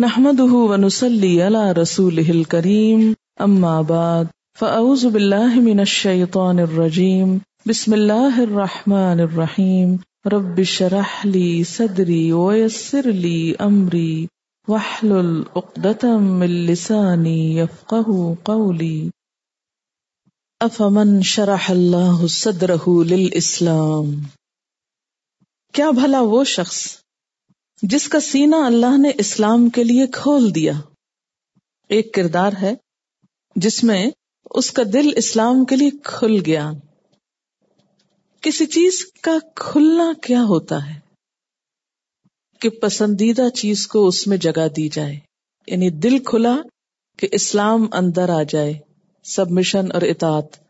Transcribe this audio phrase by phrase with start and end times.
[0.00, 3.14] نحمده ونسلي على رسوله الكريم.
[3.40, 7.40] أما بعد، فأعوذ بالله من الشيطان الرجيم.
[7.66, 9.96] بسم الله الرحمن الرحيم.
[10.26, 14.28] رب اشرح لي صدري ويسر لي أمري.
[14.68, 19.10] واحلل عقدة من لساني يفقه قولي.
[20.62, 24.20] أفمن شرح الله صدره للإسلام؟
[25.72, 27.05] کیا بھلا وہ شخص
[27.82, 30.72] جس کا سینہ اللہ نے اسلام کے لیے کھول دیا۔
[31.88, 32.74] ایک کردار ہے
[33.56, 34.10] جس میں
[34.50, 36.70] اس کا دل اسلام کے لیے کھل گیا۔
[38.40, 41.00] کسی چیز کا کھلنا کیا ہوتا ہے؟
[42.60, 45.18] کہ پسندیدہ چیز کو اس میں جگہ دی جائے۔
[45.66, 46.56] یعنی دل کھلا
[47.16, 48.74] کہ اسلام اندر آ جائے۔
[49.24, 50.65] سبمشن اور اطاعت۔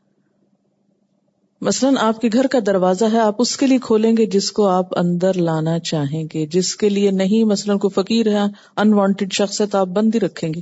[1.61, 4.69] مثلاً آپ کے گھر کا دروازہ ہے، آپ اس کے لیے کھولیں گے جس کو
[4.69, 8.41] آپ اندر لانا چاہیں گے، جس کے لیے نہیں، مثلاً کو فقیر ہے
[8.77, 10.61] انوانٹیڈ شخص ہے تو آپ بند ہی رکھیں گے۔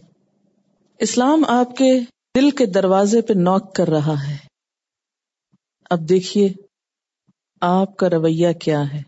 [0.98, 2.00] اسلام آپ کے
[2.36, 4.36] دل کے دروازے پہ نوک کر رہا ہے۔
[5.90, 6.52] اب دیکھیے،
[7.60, 9.02] آپ کا رویہ کیا ہے؟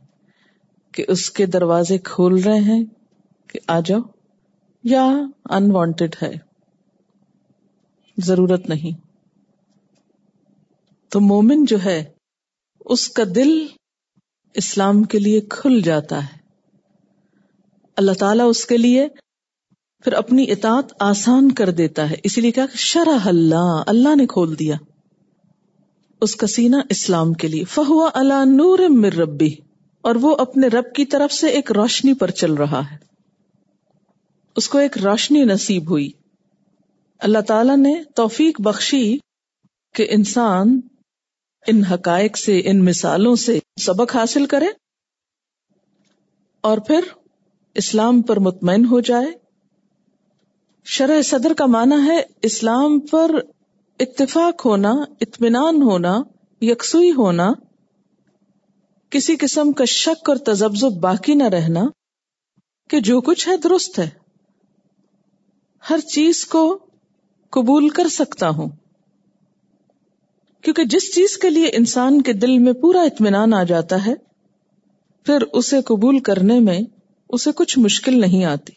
[0.92, 2.84] کہ اس کے دروازے کھول رہے ہیں
[3.48, 4.00] کہ آ جاؤ،
[4.84, 5.06] یا
[5.50, 6.32] انوانٹیڈ ہے؟
[8.18, 9.05] ضرورت نہیں۔
[11.08, 12.04] تو مومن جو ہے،
[12.80, 13.66] اس کا دل
[14.54, 16.38] اسلام کے لیے کھل جاتا ہے۔
[17.96, 19.08] اللہ تعالیٰ اس کے لیے
[20.04, 24.58] پھر اپنی اطاعت آسان کر دیتا ہے۔ اسی لیے کیا شرح اللہ اللہ نے کھول
[24.58, 24.76] دیا۔
[26.20, 29.54] اس کا سینہ اسلام کے لیے۔ فہوا اللہ نور مر ربی،
[30.00, 32.96] اور وہ اپنے رب کی طرف سے ایک روشنی پر چل رہا ہے۔
[34.56, 36.10] اس کو ایک روشنی نصیب ہوئی۔
[37.18, 39.18] اللہ تعالی نے توفیق بخشی
[39.94, 40.80] کہ انسان
[41.66, 44.66] ان حقائق سے، ان مثالوں سے سبق حاصل کرے
[46.60, 47.00] اور پھر
[47.74, 49.26] اسلام پر مطمئن ہو جائے۔
[50.84, 53.30] شرح صدر کا معنی ہے اسلام پر
[54.00, 56.22] اتفاق ہونا، اطمینان ہونا،
[56.60, 57.52] یکسوئی ہونا۔
[59.10, 61.84] کسی قسم کا شک اور تجزب باقی نہ رہنا
[62.90, 64.10] کہ جو کچھ ہے درست ہے۔
[65.90, 66.86] ہر چیز کو
[67.50, 68.68] قبول کر سکتا ہوں۔
[70.66, 74.14] کیونکہ جس چیز کے لیے انسان کے دل میں پورا اطمینان آ جاتا ہے،
[75.24, 76.80] پھر اسے قبول کرنے میں
[77.28, 78.72] اسے کچھ مشکل نہیں آتی۔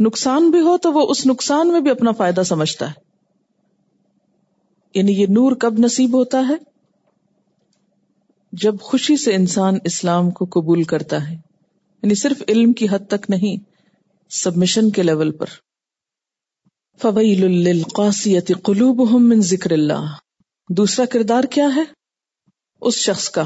[0.00, 2.92] نقصان بھی ہو تو وہ اس نقصان میں بھی اپنا فائدہ سمجھتا ہے۔
[4.94, 6.54] یعنی یہ نور کب نصیب ہوتا ہے؟
[8.52, 11.34] جب خوشی سے انسان اسلام کو قبول کرتا ہے۔
[12.02, 13.56] یعنی صرف علم کی حد تک نہیں
[14.30, 15.46] سبمشن کے لیول پر۔
[17.02, 20.14] فویل للقاسیت قلوبهم من ذکر اللہ
[20.68, 21.82] دوسرا کردار کیا ہے؟
[22.80, 23.44] اس شخص کا،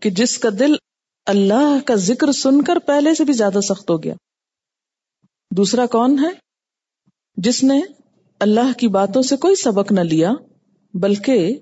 [0.00, 0.74] کہ جس کا دل
[1.26, 4.14] اللہ کا ذکر سن کر پہلے سے بھی زیادہ سخت ہو گیا۔
[5.56, 6.28] دوسرا کون ہے؟
[7.36, 7.80] جس نے
[8.40, 10.32] اللہ کی باتوں سے کوئی سبق نہ لیا،
[10.94, 11.58] بلکہ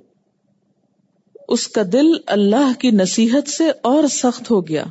[1.48, 4.84] اس کا دل اللہ کی نصیحت سے اور سخت ہو گیا۔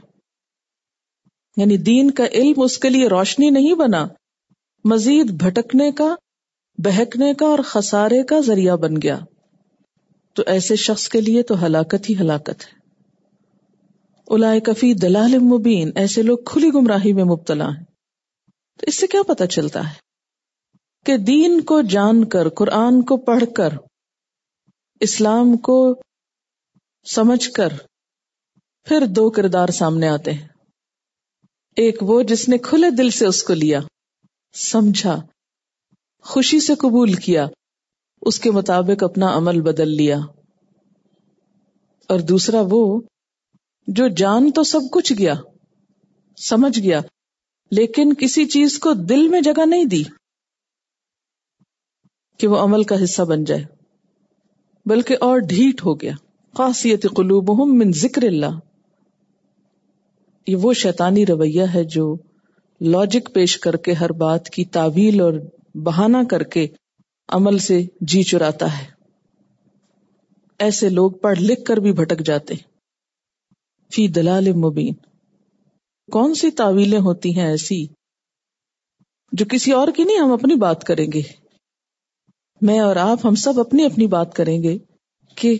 [1.57, 4.07] یعنی دین کا علم اس کے لیے روشنی نہیں بنا،
[4.85, 6.15] مزید بھٹکنے کا،
[6.77, 9.19] بہکنے کا اور خسارے کا ذریعہ بن گیا۔
[10.37, 12.79] تو ایسے شخص کے لیے تو ہلاکت ہی ہلاکت ہے۔
[14.27, 17.83] الا کفی دلال مبین، ایسے لوگ کھلی گمراہی میں مبتلا ہیں۔
[18.79, 19.93] تو اس سے کیا پتا چلتا ہے
[21.05, 23.69] کہ دین کو جان کر، قرآن کو پڑھ کر،
[24.99, 26.01] اسلام کو
[27.11, 27.69] سمجھ کر
[28.83, 30.47] پھر دو کردار سامنے آتے ہیں۔
[31.75, 33.79] ایک وہ جس نے کھلے دل سے اس کو لیا،
[34.53, 35.21] سمجھا،
[36.23, 37.47] خوشی سے قبول کیا
[38.21, 40.17] اس کے مطابق اپنا عمل بدل لیا۔
[42.07, 43.01] اور دوسرا وہ،
[43.87, 45.33] جو جان تو سب کچھ گیا،
[46.37, 47.01] سمجھ گیا،
[47.71, 50.03] لیکن کسی چیز کو دل میں جگہ نہیں دی
[52.37, 53.63] کہ وہ عمل کا حصہ بن جائے،
[54.85, 56.11] بلکہ اور ڈھیٹ ہو گیا۔
[56.57, 58.59] خاصیت قلوب من ذکر اللہ۔
[60.47, 62.15] یہ وہ شیطانی رویہ ہے جو
[62.81, 65.33] لاجک پیش کر کے ہر بات کی تعویل اور
[65.75, 66.67] بہانہ کر کے
[67.27, 68.85] عمل سے جی چراتا ہے۔
[70.59, 72.53] ایسے لوگ پڑھ لکھ کر بھی بھٹک جاتے
[73.93, 74.93] فی دلال مبین۔
[76.11, 77.85] کون سی تعویلیں ہوتی ہیں ایسی
[79.31, 81.21] جو کسی اور کی نہیں، ہم اپنی بات کریں گے۔
[82.61, 84.77] میں اور آپ، ہم سب اپنی اپنی بات کریں گے
[85.35, 85.57] کہ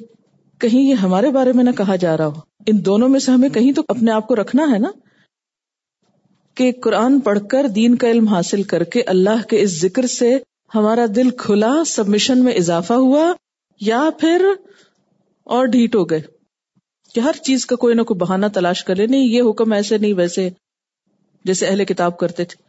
[0.59, 3.49] کہیں یہ ہمارے بارے میں نہ کہا جا رہا ہو۔ ان دونوں میں سے ہمیں
[3.49, 4.91] کہیں تو اپنے آپ کو رکھنا ہے نا؟
[6.55, 10.37] کہ قرآن پڑھ کر دین کا علم حاصل کر کے اللہ کے اس ذکر سے
[10.75, 13.33] ہمارا دل کھلا سبمشن میں اضافہ ہوا،
[13.81, 14.45] یا پھر
[15.43, 16.21] اور ڈھیٹ ہو گئے
[17.13, 20.13] کہ ہر چیز کا کوئی نہ کوئی بہانہ تلاش کرے نہیں، یہ حکم ایسے نہیں،
[20.13, 20.49] ویسے
[21.45, 22.63] جیسے اہل کتاب کرتے تھے۔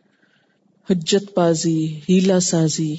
[0.90, 2.94] حجت بازی، ہیلا سازی۔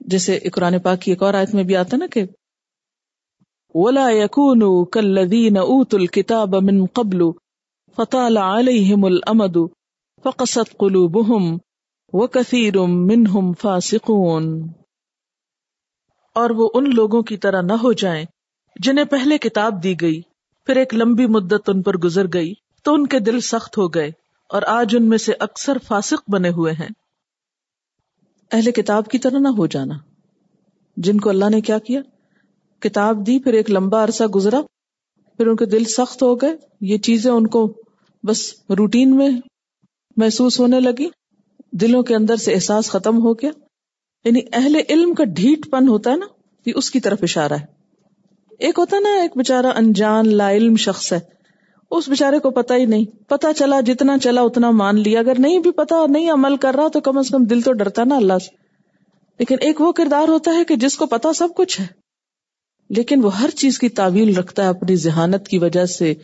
[0.00, 2.24] جیسے قرآن پاک کی ایک اور آیت میں بھی آتا نا کہ
[3.74, 7.22] ولا يكونوا كالذين اوتوا الكتاب من قبل
[7.96, 9.56] فطال عليهم الامد
[10.24, 11.58] فقست قلوبهم
[12.12, 14.68] وكثير منهم فاسقون۔
[16.34, 18.24] اور وہ ان لوگوں کی طرح نہ ہو جائیں
[18.82, 20.20] جنہیں پہلے کتاب دی گئی،
[20.66, 24.10] پھر ایک لمبی مدت ان پر گزر گئی تو ان کے دل سخت ہو گئے
[24.48, 26.88] اور آج ان میں سے اکثر فاسق بنے ہوئے ہیں۔
[28.52, 29.94] اہل کتاب کی طرح نہ ہو جانا۔
[30.96, 32.00] جن کو اللہ نے کیا کیا؟
[32.80, 34.60] کتاب دی، پھر ایک لمبا عرصہ گزرا،
[35.36, 37.82] پھر ان کے دل سخت ہو گئے، یہ چیزیں ان کو
[38.22, 39.30] بس روٹین میں
[40.16, 41.08] محسوس ہونے لگی
[41.72, 43.50] دلوں کے اندر سے احساس ختم ہو گیا۔
[44.24, 46.26] یعنی اہل علم کا ڈھیٹ پن ہوتا ہے نا،
[46.66, 47.66] یہ اس کی طرف اشارہ ہے۔
[48.58, 51.20] ایک ہوتا نا، ایک بےچارا انجان، لا علم شخص ہے۔
[51.90, 55.58] اس بےچارے کو پتا ہی نہیں۔ پتا چلا، جتنا چلا اتنا مان لیا۔ اگر نہیں
[55.58, 58.16] بھی پتا اور نہیں عمل کر رہا تو کم از کم دل تو ڈرتا نا
[58.16, 58.56] اللہ سے۔
[59.38, 61.86] لیکن ایک وہ کردار ہوتا ہے کہ جس کو پتا سب کچھ ہے۔
[62.90, 66.14] لیکن وہ ہر چیز کی تعویل رکھتا ہے اپنی ذہانت کی وجہ سے،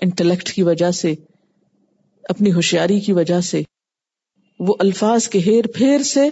[0.00, 1.14] انٹلیکٹ کی وجہ سے،
[2.28, 3.62] اپنی ہوشیاری کی وجہ سے۔
[4.58, 6.30] وہ الفاظ کے ہیر پھیر سے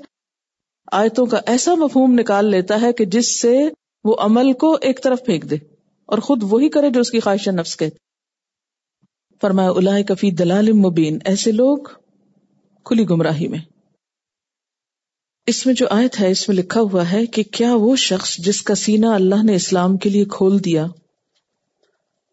[0.92, 3.68] آیتوں کا ایسا مفہوم نکال لیتا ہے کہ جس سے
[4.04, 5.56] وہ عمل کو ایک طرف پھینک دے
[6.06, 7.96] اور خود وہی کرے جو اس کی خواہش نفس کہتے
[9.40, 11.78] فرمایا اللہ کفی دلال مبین۔ ایسے لوگ
[12.84, 13.58] کھلی گمراہی میں۔
[15.46, 18.62] اس میں جو آیت ہے، اس میں لکھا ہوا ہے کہ کیا وہ شخص جس
[18.62, 20.86] کا سینہ اللہ نے اسلام کے لیے کھول دیا،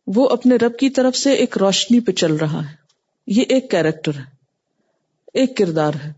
[0.08, 2.76] وہ اپنے رب کی طرف سے ایک روشنی پہ چل رہا ہے۔
[3.28, 4.41] یہ ایک کیریکٹر ہے۔
[5.34, 6.14] ایک کردار ہے۔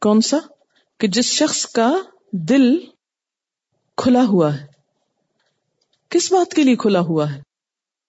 [0.00, 0.36] کون سا؟
[1.00, 1.96] کہ جس شخص کا
[2.32, 2.78] دل
[3.96, 4.66] کھلا ہوا ہے۔
[6.08, 7.42] کس بات کے لیے کھلا ہوا ہے؟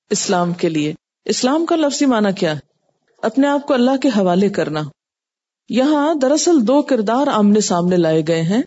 [0.09, 0.93] اسلام کے لیے۔
[1.25, 2.59] اسلام کا لفظی معنی کیا ہے؟
[3.17, 4.81] اپنے آپ کو اللہ کے حوالے کرنا۔
[5.69, 8.61] یہاں دراصل دو کردار آمنے سامنے لائے گئے ہیں۔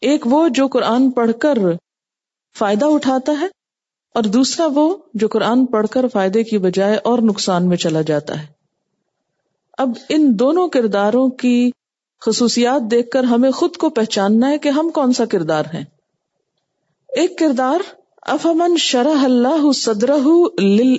[0.00, 1.54] ایک وہ جو قرآن پڑھ کر
[2.58, 3.46] فائدہ اٹھاتا ہے
[4.14, 8.42] اور دوسرا وہ جو قرآن پڑھ کر فائدے کی بجائے اور نقصان میں چلا جاتا
[8.42, 8.57] ہے۔
[9.78, 11.70] اب ان دونوں کرداروں کی
[12.20, 15.84] خصوصیات دیکھ کر ہمیں خود کو پہچاننا ہے کہ ہم کون سا کردار ہیں۔
[17.08, 17.78] ایک کردار،
[18.22, 20.10] افمن شرح اللہ صدر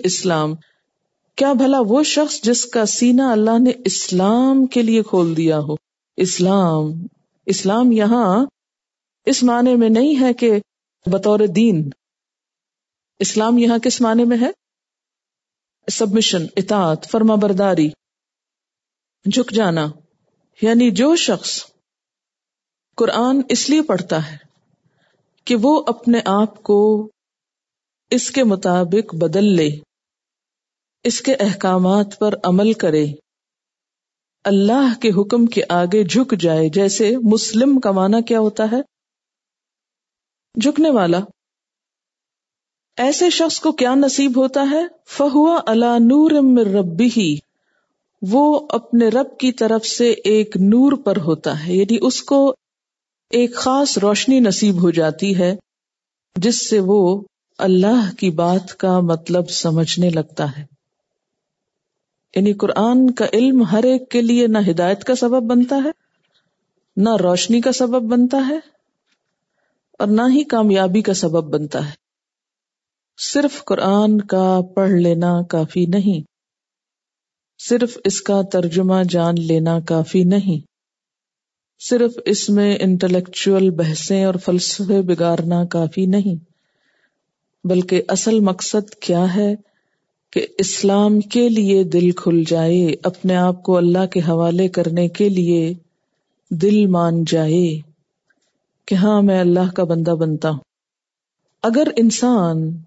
[0.04, 0.54] اسلام
[1.36, 5.76] کیا بھلا وہ شخص جس کا سینا اللہ نے اسلام کے لیے کھول دیا ہو؟
[6.18, 6.92] اسلام
[7.46, 8.46] اسلام یہاں
[9.26, 10.60] اس معنی میں نہیں ہے کہ
[11.06, 11.90] بطور دین۔
[13.20, 14.50] اسلام یہاں کس معنی میں ہے؟
[15.92, 17.90] سبمشن اطاعت فرما برداری
[19.26, 19.88] جھک جانا۔
[20.62, 21.66] یعنی جو شخص
[22.96, 24.38] قرآن اس لیے پڑھتا ہے
[25.46, 27.12] کہ وہ اپنے آپ کو
[28.10, 29.70] اس کے مطابق بدل لے،
[31.04, 33.06] اس کے احکامات پر عمل کرے۔
[34.44, 38.82] اللہ کے حکم کے آگے جھک جائے، جیسے مسلم کا معنی کیا ہوتا ہے؟
[40.62, 41.20] جھکنے والا۔
[42.98, 46.32] ایسے شخص کو کیا نصیب ہوتا ہے؟ فہوا اللہ نور
[46.66, 47.49] ربی ہی
[48.22, 52.56] وہ اپنے رب کی طرف سے ایک نور پر ہوتا ہے یعنی اس کو
[53.30, 55.56] ایک خاص روشنی نصیب ہو جاتی ہے،
[56.36, 57.22] جس سے وہ
[57.58, 60.66] اللہ کی بات کا مطلب سمجھنے لگتا ہے۔
[62.36, 65.92] یعنی قرآن کا علم ہر ایک کے لیے نہ ہدایت کا سبب بنتا ہے،
[66.98, 68.60] نہ روشنی کا سبب بنتا ہے
[70.00, 71.94] اور نہ ہی کامیابی کا سبب بنتا ہے۔
[73.18, 76.29] صرف قرآن کا پڑھ لینا کافی نہیں
[77.60, 80.68] صرف اس کا ترجمہ جان لینا کافی نہیں۔
[81.80, 86.36] صرف اس میں انٹلیکچل بحثیں اور فلسفے بگارنا کافی نہیں۔
[87.68, 89.56] بلکہ اصل مقصد کیا ہے
[90.32, 95.30] کہ اسلام کے لیے دل کھل جائے، اپنے آپ کو اللہ کے حوالے کرنے کے
[95.30, 95.74] لیے
[96.50, 97.82] دل مان جائے
[98.86, 100.60] کہ ہاں میں اللہ کا بندہ بنتا ہوں۔
[101.64, 102.78] اگر انسان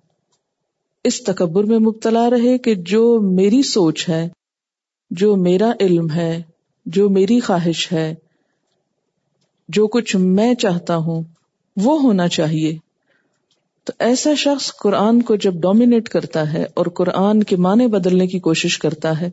[1.05, 4.29] اس تکبر میں مبتلا رہے کہ جو میری سوچ ہے
[5.16, 6.42] جو میرا علم ہے،
[6.87, 8.14] جو میری خواہش ہے،
[9.69, 11.23] جو کچھ میں چاہتا ہوں،
[11.76, 12.78] وہ ہونا چاہیے۔
[13.85, 18.38] تو ایسا شخص قرآن کو جب ڈومینیٹ کرتا ہے اور قرآن کے معنی بدلنے کی
[18.38, 19.31] کوشش کرتا ہے،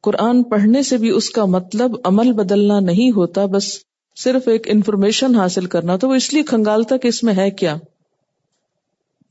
[0.00, 3.78] قرآن پڑھنے سے بھی اس کا مطلب عمل بدلنا نہیں ہوتا، بس
[4.16, 7.76] صرف ایک انفارمیشن حاصل کرنا۔ تو وہ اس لیے کھنگالتا کہ اس میں ہے کیا۔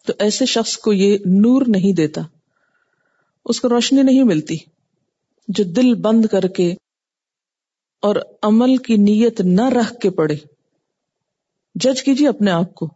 [0.05, 2.21] تو ایسے شخص کو یہ نور نہیں دیتا۔
[3.45, 4.78] اس کو روشنی نہیں ملتی۔
[5.49, 6.73] جو دل بند کر کے
[8.01, 10.35] اور عمل کی نیت نہ رکھ کے پڑھے۔
[11.75, 12.89] جج کیجیے اپنے آپ کو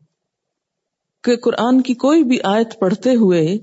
[1.23, 3.57] کہ قرآن کی کوئی بھی آیت پڑھتے ہوئے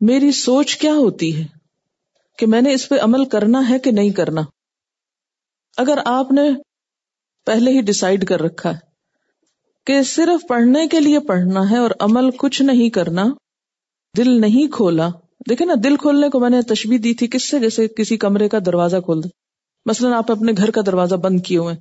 [0.00, 1.46] میری سوچ کیا ہوتی ہے
[2.38, 4.40] کہ میں نے اس پہ عمل کرنا ہے کہ نہیں کرنا؟
[5.76, 6.42] اگر آپ نے
[7.46, 8.78] پہلے ہی ڈسائڈ کر رکھا ہے
[9.86, 13.24] کہ صرف پڑھنے کے لیے پڑھنا ہے اور عمل کچھ نہیں کرنا،
[14.16, 15.08] دل نہیں کھولا
[15.50, 18.48] دیکھیں نا، دل کھولنے کو میں نے تشبیح دی تھی، کس سے؟ جیسے کسی کمرے
[18.48, 19.28] کا دروازہ کھول دے۔
[19.86, 21.74] مثلاً آپ اپنے گھر کا دروازہ بند کیے ہوئے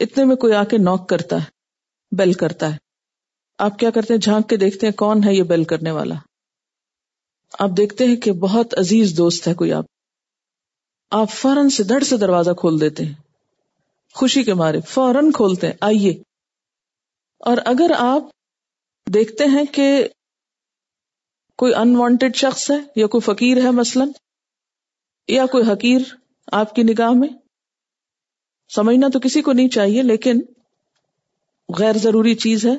[0.00, 1.44] اتنے میں کوئی آ کے نوک کرتا ہے
[2.16, 2.76] بیل کرتا ہے۔
[3.58, 6.14] آپ کیا کرتے ہیں؟ جھانک کے دیکھتے ہیں، کون ہے یہ بیل کرنے والا؟
[7.58, 9.84] آپ دیکھتے ہیں کہ بہت عزیز دوست ہے کوئی آپ۔
[11.10, 13.12] آپ فوراً سے دڑ سے دروازہ کھول دیتے ہیں۔
[14.14, 16.22] خوشی کے مارے فوراً کھولتے ہیں، آئیے۔
[17.38, 18.22] اور اگر آپ
[19.14, 20.08] دیکھتے ہیں کہ
[21.58, 24.08] کوئی انوانٹیڈ شخص ہے یا کوئی فقیر ہے مثلاً؟
[25.28, 26.00] یا کوئی حقیر
[26.52, 27.28] آپ کی نگاہ میں؟
[28.74, 30.40] سمجھنا تو کسی کو نہیں چاہیے، لیکن
[31.78, 32.76] غیر ضروری چیز ہے۔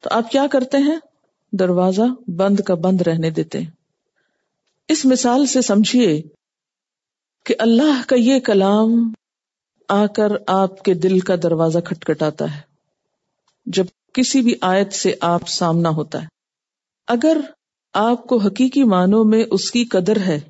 [0.00, 0.98] تو آپ کیا کرتے ہیں؟
[1.52, 3.70] دروازہ بند کا بند رہنے دیتے ہیں۔
[4.88, 6.22] اس مثال سے سمجھیے
[7.46, 9.12] کہ اللہ کا یہ کلام
[9.88, 12.60] آ کر آپ کے دل کا دروازہ کھٹکھٹاتا ہے۔
[13.66, 16.31] جب کسی بھی آیت سے آپ سامنا ہوتا ہے۔
[17.06, 17.40] اگر
[17.92, 20.40] آپ کو حقیقی معنوں میں اس کی قدر ہے،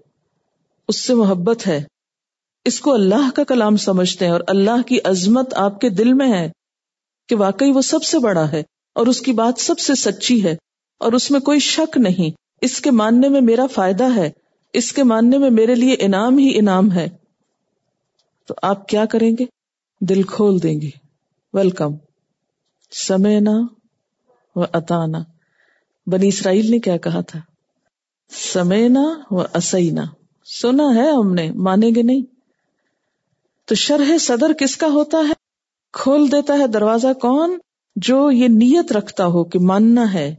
[0.89, 1.85] اس سے محبت ہے،
[2.65, 6.33] اس کو اللہ کا کلام سمجھتے ہیں اور اللہ کی عظمت آپ کے دل میں
[6.33, 6.51] ہے
[7.29, 10.57] کہ واقعی وہ سب سے بڑا ہے اور اس کی بات سب سے سچی ہے
[10.99, 12.31] اور اس میں کوئی شک نہیں،
[12.61, 14.31] اس کے ماننے میں میرا فائدہ ہے،
[14.73, 17.09] اس کے ماننے میں میرے لیے انعام ہی انعام ہے۔
[18.47, 19.45] تو آپ کیا کریں گے؟
[20.01, 20.91] دل کھول دیں گے۔
[21.55, 21.95] ویلکم۔
[22.91, 23.67] سمینا
[24.57, 25.32] و اتانا
[26.07, 27.41] بنی اسرائیل نے کیا کہا تھا؟
[28.31, 30.03] سمینا و اسینا۔
[30.45, 32.23] سنا ہے ہم نے مانیں گے نہیں۔
[33.67, 35.33] تو شرح صدر کس کا ہوتا ہے؟
[35.93, 37.59] کھول دیتا ہے دروازہ کون؟
[37.97, 40.35] جو یہ نیت رکھتا ہو کہ ماننا ہے،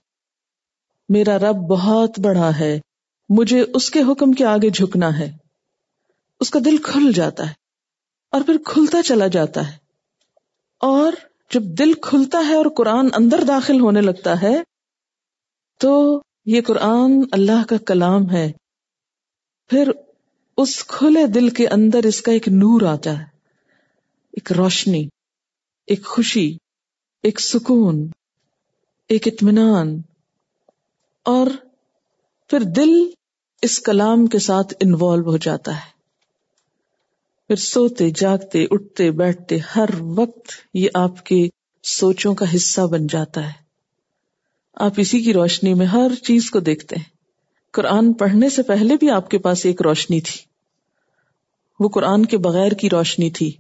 [1.10, 2.80] میرا رب بہت بڑا ہے،
[3.30, 5.38] مجھے اس کے حکم کے آگے جھکنا ہے۔
[6.40, 7.54] اس کا دل کھل جاتا ہے
[8.32, 9.78] اور پھر کھلتا چلا جاتا ہے۔
[10.80, 11.14] اور
[11.54, 14.64] جب دل کھلتا ہے اور قرآن اندر داخل ہونے لگتا ہے
[15.84, 18.52] تو یہ قرآن اللہ کا کلام ہے۔
[19.68, 19.92] پھر
[20.58, 23.24] اس کھلے دل کے اندر اس کا ایک نور آتا ہے،
[24.32, 25.08] ایک روشنی،
[25.88, 26.58] ایک خوشی،
[27.24, 28.10] ایک سکون،
[29.10, 30.02] ایک اطمینان۔
[31.24, 31.48] اور
[32.48, 32.92] پھر دل
[33.62, 35.92] اس کلام کے ساتھ انوالو ہو جاتا ہے۔
[37.48, 41.48] پھر سوتے، جاگتے، اٹھتے، بیٹھتے، ہر وقت یہ آپ کے
[41.84, 43.63] سوچوں کا حصہ بن جاتا ہے۔
[44.74, 47.04] آپ اسی کی روشنی میں ہر چیز کو دیکھتے ہیں۔
[47.74, 50.42] قرآن پڑھنے سے پہلے بھی آپ کے پاس ایک روشنی تھی۔
[51.80, 53.52] وہ قرآن کے بغیر کی روشنی تھی۔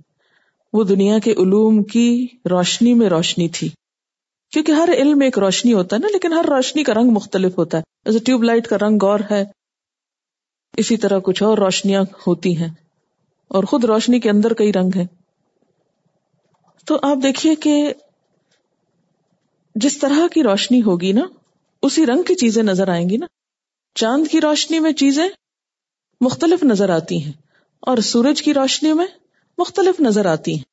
[0.73, 3.69] وہ دنیا کے علوم کی روشنی میں روشنی تھی۔
[4.51, 7.77] کیونکہ ہر علم ایک روشنی ہوتا ہے نا، لیکن ہر روشنی کا رنگ مختلف ہوتا
[7.77, 9.43] ہے۔ جیسے ٹیوب لائٹ کا رنگ اور ہے۔
[10.77, 12.69] اسی طرح کچھ اور روشنیاں ہوتی ہیں۔
[13.47, 15.05] اور خود روشنی کے اندر کئی رنگ ہیں۔
[16.85, 17.93] تو آپ دیکھیے کہ
[19.75, 21.21] جس طرح کی روشنی ہوگی نا،
[21.81, 23.25] اسی رنگ کی چیزیں نظر آئیں گی نا۔
[23.95, 25.29] چاند کی روشنی میں چیزیں
[26.21, 27.31] مختلف نظر آتی ہیں
[27.79, 29.05] اور سورج کی روشنی میں
[29.57, 30.63] مختلف نظر آتی ہیں۔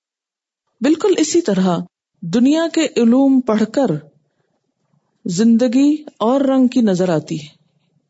[0.80, 1.78] بالکل اسی طرح
[2.20, 3.86] دنیا کے علوم پڑھ کر
[5.24, 7.48] زندگی اور رنگ کی نظر آتی ہے۔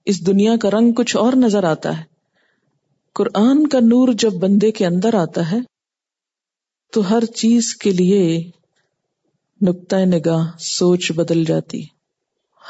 [0.04, 2.04] اس دنیا کا رنگ کچھ اور نظر آتا ہے۔
[3.14, 5.58] قرآن کا نور جب بندے کے اندر آتا ہے،
[6.92, 8.50] تو ہر چیز کے لیے
[9.62, 11.84] نقطۂ نگاہ سوچ بدل جاتی۔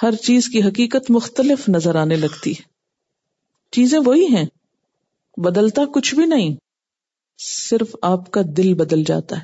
[0.03, 2.55] ہر چیز کی حقیقت مختلف نظر آنے لگتی۔
[3.71, 4.47] چیزیں وہی ہیں۔
[5.37, 6.57] بدلتا کچھ بھی نہیں۔
[7.39, 9.43] صرف آپ کا دل بدل جاتا ہے۔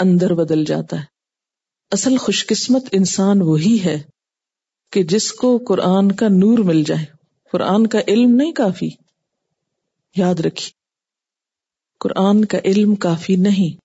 [0.00, 1.04] اندر بدل جاتا ہے۔
[1.90, 4.02] اصل خوش قسمت انسان وہی ہے
[4.92, 7.04] کہ جس کو قرآن کا نور مل جائے۔
[7.52, 8.88] قرآن کا علم نہیں کافی۔
[10.16, 10.70] یاد رکھی۔
[12.00, 13.80] قرآن کا علم کافی نہیں۔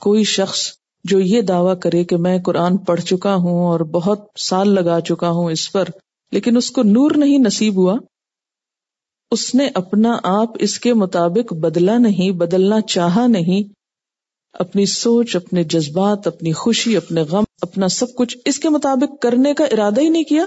[0.00, 0.72] کوئی شخص
[1.08, 5.30] جو یہ دعویٰ کرے کہ میں قرآن پڑھ چکا ہوں اور بہت سال لگا چکا
[5.30, 5.84] ہوں اس پر،
[6.32, 7.98] لیکن اس کو نور نہیں نصیب ہوا۔
[9.30, 13.72] اس نے اپنا آپ اس کے مطابق بدلا نہیں، بدلنا چاہا نہیں۔
[14.52, 19.54] اپنی سوچ، اپنے جذبات، اپنی خوشی، اپنے غم، اپنا سب کچھ اس کے مطابق کرنے
[19.54, 20.44] کا ارادہ ہی نہیں کیا۔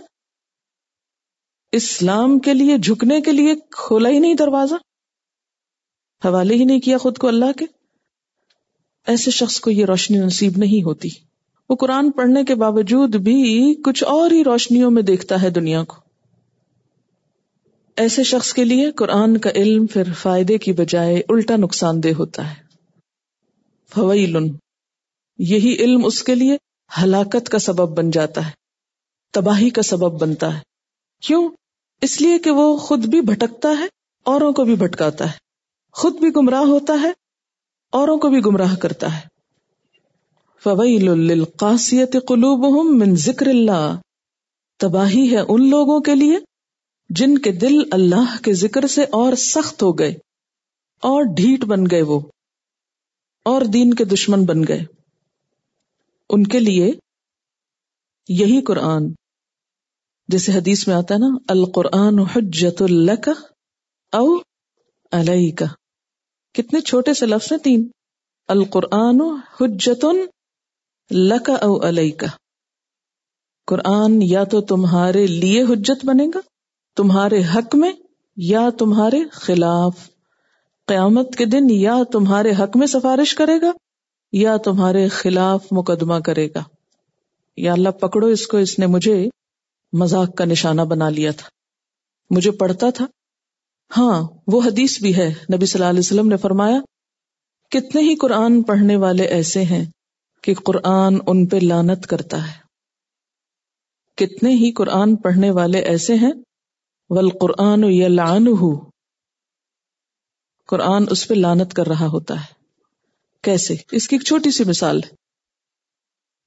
[1.71, 4.75] اسلام کے لیے، جھکنے کے لیے کھولا ہی نہیں دروازہ۔
[6.25, 7.78] حوالے ہی نہیں کیا خود کو اللہ کے۔
[9.07, 11.09] ایسے شخص کو یہ روشنی نصیب نہیں ہوتی۔
[11.69, 15.95] وہ قرآن پڑھنے کے باوجود بھی کچھ اور ہی روشنیوں میں دیکھتا ہے دنیا کو۔
[17.95, 22.49] ایسے شخص کے لیے قرآن کا علم پھر فائدے کی بجائے الٹا نقصان دہ ہوتا
[22.49, 22.55] ہے۔
[23.95, 24.37] فویل
[25.39, 26.57] یہی علم اس کے لیے
[27.03, 28.51] ہلاکت کا سبب بن جاتا ہے۔
[29.31, 30.59] تباہی کا سبب بنتا ہے۔
[31.21, 31.49] کیوں؟
[32.01, 33.87] اس لیے کہ وہ خود بھی بھٹکتا ہے،
[34.23, 35.37] اوروں کو بھی بھٹکاتا ہے۔
[35.91, 37.11] خود بھی گمراہ ہوتا ہے
[37.93, 39.27] اوروں کو بھی گمراہ کرتا ہے۔
[40.63, 43.85] فویل للقاسیت قلوبهم من ذکر اللہ
[44.79, 46.37] تباہی ہے ان لوگوں کے لیے
[47.09, 50.11] جن کے دل اللہ کے ذکر سے اور سخت ہو گئے
[51.03, 52.19] اور ڈھیٹ بن گئے وہ،
[53.45, 54.83] اور دین کے دشمن بن گئے۔
[56.29, 56.91] ان کے لیے
[58.29, 59.09] یہی قرآن۔
[60.29, 63.29] جیسے حدیث میں آتا ہے نا، القرآن حجت اللہ
[64.13, 64.27] او
[65.11, 65.65] علیہ کا
[66.61, 67.87] کتنے چھوٹے سے لفظ ہیں؟ تین۔
[68.47, 69.21] القرآن
[69.59, 70.05] حجت
[71.11, 72.27] لک او علیہ کا
[73.67, 76.39] قرآن یا تو تمہارے لیے حجت بنے گا،
[76.95, 77.91] تمہارے حق میں
[78.37, 80.09] یا تمہارے خلاف۔
[80.87, 83.71] قیامت کے دن یا تمہارے حق میں سفارش کرے گا
[84.31, 86.63] یا تمہارے خلاف مقدمہ کرے گا۔
[87.57, 89.29] یا اللہ پکڑو اس کو، اس نے مجھے
[89.93, 91.49] مذاق کا نشانہ بنا لیا تھا۔
[92.29, 93.05] مجھے پڑھتا تھا۔
[93.97, 96.79] ہاں وہ حدیث بھی ہے۔ نبی صلی اللہ علیہ وسلم نے فرمایا،
[97.69, 99.85] کتنے ہی قرآن پڑھنے والے ایسے ہیں
[100.43, 102.69] کہ قرآن ان پہ لانت کرتا ہے۔
[104.15, 106.31] کتنے ہی قرآن پڑھنے والے ایسے ہیں
[107.09, 107.83] ول قرآن
[110.67, 112.53] قرآن اس پہ لانت کر رہا ہوتا ہے۔
[113.43, 115.09] کیسے؟ اس کی ایک چھوٹی سی مثال ہے۔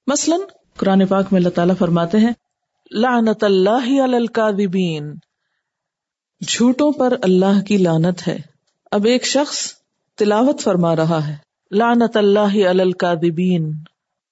[0.06, 0.40] مثلاً،
[0.76, 2.32] قرآن پاک میں اللہ تعالیٰ فرماتے ہیں،
[2.92, 5.12] لعنت اللہ الکاذبین۔
[6.48, 8.38] جھوٹوں پر اللہ کی لانت ہے۔
[8.90, 9.74] اب ایک شخص
[10.14, 11.36] تلاوت فرما رہا ہے۔
[11.70, 13.72] لعنت اللہ الکاذبین۔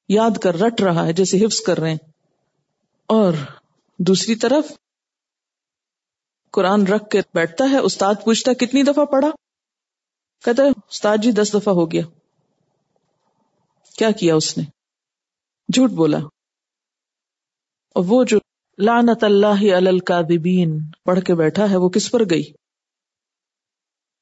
[0.09, 1.99] یاد کر رٹ رہا ہے جیسے حفظ کر رہے ہیں۔
[3.07, 3.33] اور
[3.99, 4.73] دوسری طرف
[6.51, 9.31] قرآن رکھ کے بیٹھتا ہے۔ استاد پوچھتا کتنی دفعہ پڑھا؟
[10.45, 12.03] کہتا ہے، استاد جی دس دفعہ ہو گیا۔
[13.99, 14.65] کیا کیا اس نے؟
[15.73, 16.19] جھوٹ بولا۔
[17.95, 18.39] اور وہ جو
[18.81, 22.43] لعنت اللہ الکاذبین۔ پڑھ کے بیٹھا ہے، وہ کس پر گئی؟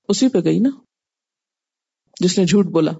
[0.08, 0.70] اسی پہ گئی نا؟
[2.20, 2.92] جس نے جھوٹ بولا۔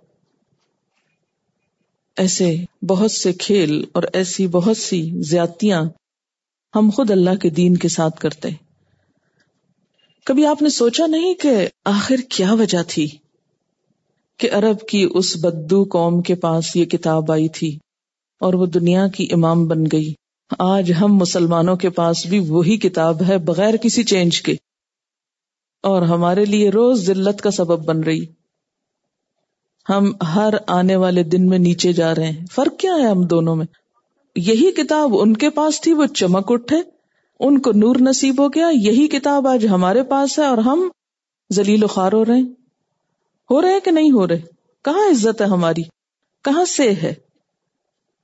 [2.16, 2.56] ایسے
[2.88, 5.84] بہت سے کھیل اور ایسی بہت سی زیادتیاں
[6.76, 8.48] ہم خود اللہ کے دین کے ساتھ کرتے۔
[10.24, 13.08] کبھی آپ نے سوچا نہیں کہ آخر کیا وجہ تھی؟
[14.36, 17.78] کہ عرب کی اس بدو قوم کے پاس یہ کتاب آئی تھی
[18.40, 20.14] اور وہ دنیا کی امام بن گئی۔
[20.58, 24.52] آج ہم مسلمانوں کے پاس بھی وہی کتاب ہے بغیر کسی چینج کے۔
[25.82, 28.26] اور ہمارے لیے روز ذلت کا سبب بن رہی۔
[29.88, 33.56] ہم ہر آنے والے دن میں نیچے جا رہے ہیں۔ فرق کیا ہے ہم دونوں
[33.56, 33.66] میں؟
[34.36, 36.76] یہی کتاب ان کے پاس تھی، وہ چمک اٹھے۔
[37.40, 40.88] ان کو نور نصیب ہو گیا۔ یہی کتاب آج ہمارے پاس ہے اور ہم
[41.52, 42.48] ذلیل و خوار ہو رہے ہیں۔
[43.50, 44.40] ہو رہے کہ نہیں ہو رہے؟
[44.84, 45.82] کہاں عزت ہے ہماری؟
[46.44, 47.14] کہاں سے ہے؟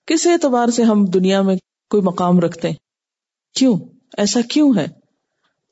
[0.07, 1.57] کس اعتبار سے ہم دنیا میں
[1.95, 2.75] کوئی مقام رکھتے ہیں۔
[3.55, 3.79] کیوں؟
[4.19, 4.87] ایسا کیوں ہے؟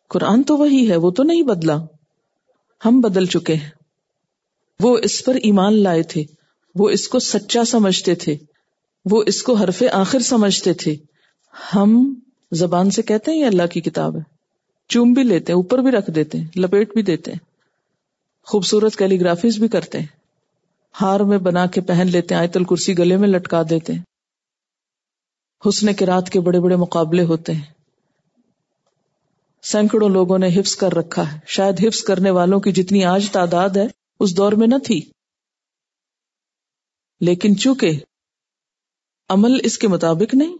[0.08, 1.76] قرآن تو وہی ہے، وہ تو نہیں بدلا۔
[2.84, 3.70] ہم بدل چکے ہیں۔
[4.80, 6.24] وہ اس پر ایمان لائے تھے۔
[6.74, 8.36] وہ اس کو سچا سمجھتے تھے۔
[9.10, 10.96] وہ اس کو حرف آخر سمجھتے تھے۔
[11.74, 12.14] ہم
[12.52, 14.22] زبان سے کہتے ہیں یہ اللہ کی کتاب ہے؟
[14.88, 17.38] چوم بھی لیتے ہیں، اوپر بھی رکھ دیتے ہیں، لپیٹ بھی دیتے ہیں۔
[18.44, 20.06] خوبصورت کیلیگرافیز بھی کرتے ہیں۔
[21.00, 24.11] ہار میں بنا کے پہن لیتے ہیں، آیت الکرسی گلے میں لٹکا دیتے ہیں۔
[25.68, 27.72] حسن کے رات کے بڑے بڑے مقابلے ہوتے ہیں۔
[29.62, 33.70] سینکڑوں لوگوں نے حفظ کر رکھا ہے۔ شاید حفظ کرنے والوں کی جتنی آج تعداد
[33.70, 33.86] ہے،
[34.20, 35.10] اس دور میں نہ تھی۔
[37.20, 37.90] لیکن چونکہ
[39.28, 40.56] عمل اس کے مطابق نہیں،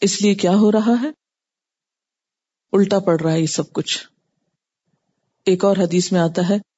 [0.00, 1.08] اس لیے کیا ہو رہا ہے؟
[2.72, 4.06] الٹا پڑ رہا ہے یہ سب کچھ۔
[5.44, 6.69] ایک اور حدیث میں آتا ہے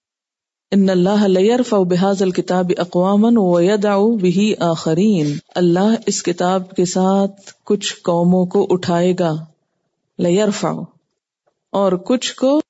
[0.75, 3.25] ان اللہ بحاظ الکتاب اقوام
[4.59, 9.33] آخرین۔ اللہ اس کتاب کے ساتھ کچھ قوموں کو اٹھائے گا۔
[10.19, 10.73] لیرفع
[11.71, 12.61] اور کچھ کو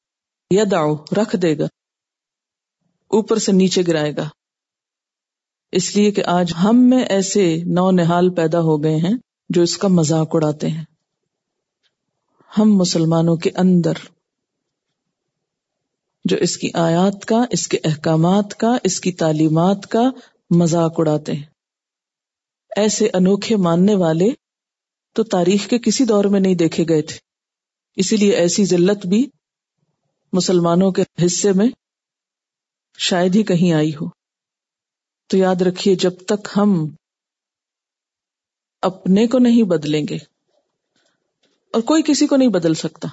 [0.51, 1.65] یدعو، رکھ دے گا۔
[3.09, 4.29] اوپر سے نیچے گرائے گا۔
[5.73, 9.15] اس لیے کہ آج ہم میں ایسے نو نحال پیدا ہو گئے ہیں
[9.51, 10.85] جو اس کا مذاق اڑاتے ہیں۔
[12.59, 13.93] ہم مسلمانوں کے اندر۔
[16.25, 20.03] جو اس کی آیات کا، اس کے احکامات کا، اس کی تعلیمات کا
[20.51, 21.47] مذاق اڑاتے ہیں۔
[22.77, 24.29] ایسے انوکھے ماننے والے
[25.13, 27.17] تو تاریخ کے کسی دور میں نہیں دیکھے گئے تھے۔
[27.97, 29.31] اسی لیے ایسی ذلت بھی
[30.33, 31.67] مسلمانوں کے حصے میں
[32.99, 34.09] شاید ہی کہیں آئی ہو۔
[35.27, 36.89] تو یاد رکھیے، جب تک ہم
[38.83, 40.17] اپنے کو نہیں بدلیں گے
[41.73, 43.09] اور کوئی کسی کو نہیں بدل سکتا،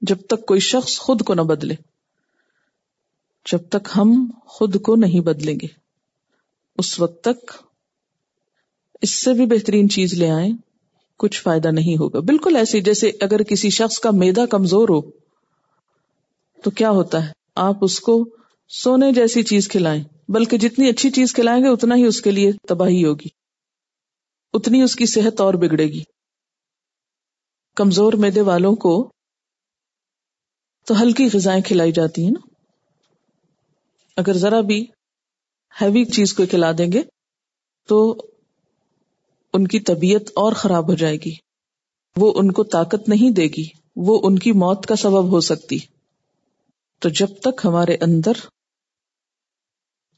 [0.00, 1.74] جب تک کوئی شخص خود کو نہ بدلے۔
[3.52, 5.66] جب تک ہم خود کو نہیں بدلیں گے۔
[6.78, 7.52] اس وقت تک
[9.02, 10.52] اس سے بھی بہترین چیز لے آئیں،
[11.18, 15.10] کچھ فائدہ نہیں ہوگا۔ بالکل ایسے جیسے اگر کسی شخص کا میدا کمزور ہو،
[16.62, 18.28] تو کیا ہوتا ہے؟ آپ اس کو
[18.68, 22.52] سونے جیسی چیز کھلائیں۔ بلکہ جتنی اچھی چیز کھلائیں گے، اتنا ہی اس کے لیے
[22.68, 23.28] تباہی ہوگی۔
[24.52, 26.02] اتنی اس کی صحت اور بگڑے گی۔
[27.76, 29.12] کمزور میدے والوں کو
[30.84, 32.53] تو ہلکی غذائیں کھلائی جاتی ہیں نا؟
[34.16, 34.86] اگر ذرا بھی
[35.80, 37.02] ہیوی چیز کو کھلا دیں گے
[37.88, 38.16] تو
[39.52, 41.34] ان کی طبیعت اور خراب ہو جائے گی۔
[42.16, 45.78] وہ ان کو طاقت نہیں دے گی، وہ ان کی موت کا سبب ہو سکتی۔
[46.98, 48.32] تو جب تک ہمارے اندر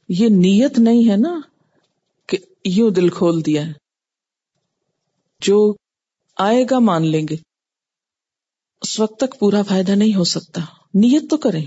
[0.09, 1.39] یہ نیت نہیں ہے نا
[2.27, 3.73] کہ یوں دل کھول دیا ہے،
[5.41, 5.75] جو
[6.37, 7.35] آئے گا مان لیں گے،
[8.81, 10.61] اس وقت تک پورا فائدہ نہیں ہو سکتا۔
[10.93, 11.65] نیت تو کریں۔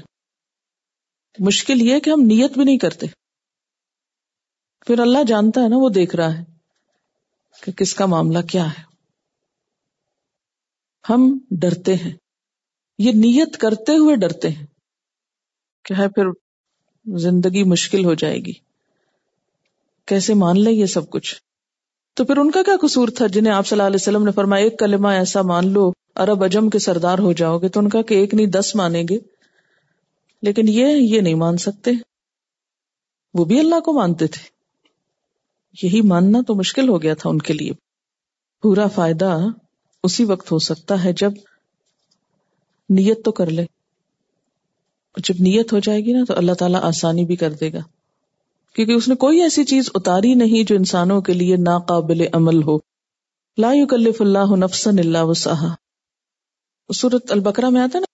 [1.39, 3.07] مشکل یہ کہ ہم نیت بھی نہیں کرتے۔
[4.87, 6.45] پھر اللہ جانتا ہے نا، وہ دیکھ رہا ہے
[7.63, 8.83] کہ کس کا معاملہ کیا ہے۔
[11.11, 12.13] ہم ڈرتے ہیں۔
[12.99, 14.67] یہ نیت کرتے ہوئے ڈرتے ہیں
[15.85, 16.25] کہ ہے، پھر
[17.19, 18.53] زندگی مشکل ہو جائے گی۔
[20.07, 21.37] کیسے مان لے یہ سب کچھ؟
[22.15, 24.65] تو پھر ان کا کیا قصور تھا جنہیں آپ صلی اللہ علیہ وسلم نے فرمایا،
[24.65, 28.03] ایک کلمہ ایسا مان لو ارب اجم کے سردار ہو جاؤ گے تو ان کا
[28.03, 29.40] کہ ایک نہیں، دس مانیں گے۔
[30.43, 31.91] لیکن یہ یہ نہیں مان سکتے۔
[33.35, 34.61] وہ بھی اللہ کو مانتے تھے۔
[35.83, 37.71] یہی ماننا تو مشکل ہو گیا تھا ان کے لیے۔
[38.63, 39.39] پورا فائدہ
[40.03, 41.33] اسی وقت ہو سکتا ہے جب
[42.91, 43.67] نیت تو کر لے۔
[45.17, 47.81] جب نیت ہو جائے گی نا تو اللہ تعالیٰ آسانی بھی کر دے گا۔
[48.75, 52.79] کیونکہ اس نے کوئی ایسی چیز اتاری نہیں جو انسانوں کے لیے ناقابل عمل ہو۔
[53.59, 55.75] لا يكلف اللہ نفسا الا وسعها
[56.95, 58.10] سورت البقرہ میں آتا نا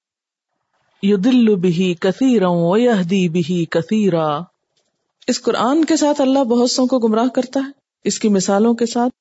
[1.03, 4.41] یدل به كثيرا ويهدي به كثيرا
[5.29, 7.71] اس قرآن کے ساتھ اللہ بہت سو کو گمراہ کرتا ہے،
[8.05, 9.13] اس کی مثالوں کے ساتھ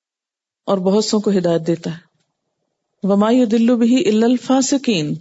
[0.66, 1.98] اور بہت سو کو ہدایت دیتا ہے۔
[3.04, 5.14] وما يدل به الا الفاسقين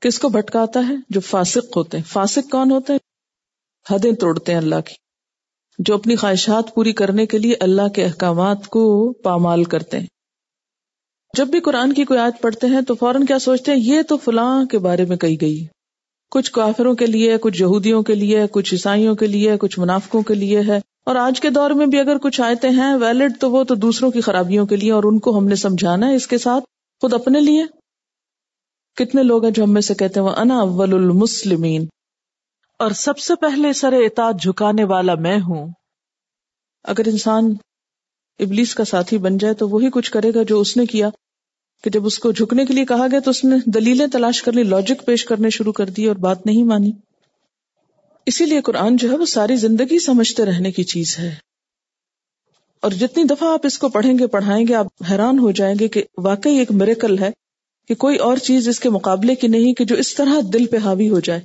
[0.00, 2.98] کس کو بھٹکاتا ہے؟ جو فاسق ہوتے ہیں۔ فاسق کون ہوتے ہیں؟
[3.94, 4.94] حدیں توڑتے ہیں اللہ کی۔
[5.78, 10.06] جو اپنی خواہشات پوری کرنے کے لیے اللہ کے احکامات کو پامال کرتے ہیں۔
[11.36, 14.16] جب بھی قرآن کی کوئی آیت پڑھتے ہیں تو فوراً کیا سوچتے ہیں، یہ تو
[14.16, 15.66] فلاں کے بارے میں کہی گئی
[16.30, 20.34] کچھ کافروں کے لیے، کچھ یہودیوں کے لیے، کچھ عیسائیوں کے لیے، کچھ منافقوں کے
[20.34, 23.64] لیے ہے۔ اور آج کے دور میں بھی اگر کچھ آیتیں ہیں ویلڈ تو وہ
[23.64, 26.38] تو دوسروں کی خرابیوں کے لیے اور ان کو ہم نے سمجھانا ہے اس کے
[26.38, 26.64] ساتھ۔
[27.00, 27.64] خود اپنے لیے۔
[28.96, 31.86] کتنے لوگ ہیں جو ہم میں سے کہتے ہیں، وہ انا اول المسلمین
[32.78, 35.68] اور سب سے پہلے سر اطاعت جھکانے والا میں ہوں۔
[36.84, 37.54] اگر انسان
[38.38, 41.08] ابلیس کا ساتھی بن جائے تو وہی کچھ کرے گا جو اس نے کیا۔
[41.82, 44.52] کہ جب اس کو جھکنے کے لیے کہا گیا تو اس نے دلیلیں تلاش کر
[44.52, 46.92] لی لاجک پیش کرنے شروع کر دی اور بات نہیں مانی۔
[48.26, 51.34] اسی لیے قرآن جو ہے وہ ساری زندگی سمجھتے رہنے کی چیز ہے۔
[52.80, 55.88] اور جتنی دفعہ آپ اس کو پڑھیں گے، پڑھائیں گے، آپ حیران ہو جائیں گے
[55.88, 57.30] کہ واقعی ایک میریکل ہے
[57.88, 60.76] کہ کوئی اور چیز اس کے مقابلے کی نہیں کہ جو اس طرح دل پہ
[60.76, 61.40] حاوی ہو جائے۔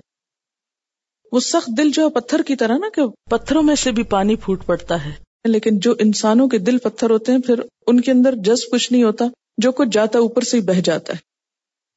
[1.31, 4.35] وہ سخت دل جو ہے، پتھر کی طرح نا کہ پتھروں میں سے بھی پانی
[4.35, 5.11] پھوٹ پڑتا ہے۔
[5.45, 9.03] لیکن جو انسانوں کے دل پتھر ہوتے ہیں، پھر ان کے اندر جس کچھ نہیں
[9.03, 9.25] ہوتا۔
[9.57, 11.17] جو کچھ جاتا اوپر سے ہی بہ جاتا ہے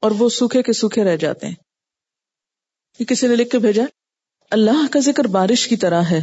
[0.01, 1.55] اور وہ سوکھے کے سوکھے رہ جاتے ہیں۔
[2.99, 3.83] یہ کسی نے لکھ کے بھیجا
[4.49, 6.19] اللہ کا ذکر بارش کی طرح ہے۔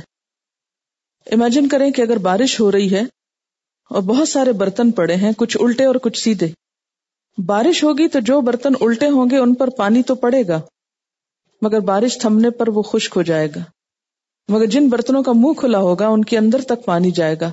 [1.33, 3.01] امیجن کریں کہ اگر بارش ہو رہی ہے
[3.91, 6.49] اور بہت سارے برتن پڑے ہیں، کچھ الٹے اور کچھ سیدھے۔
[7.47, 10.61] بارش ہوگی تو جو برتن الٹے ہوں گے، ان پر پانی تو پڑے گا۔
[11.63, 13.61] مگر بارش تھمنے پر وہ خشک ہو جائے گا۔
[14.49, 17.53] مگر جن برتنوں کا منہ کھلا ہوگا، ان کے اندر تک پانی جائے گا۔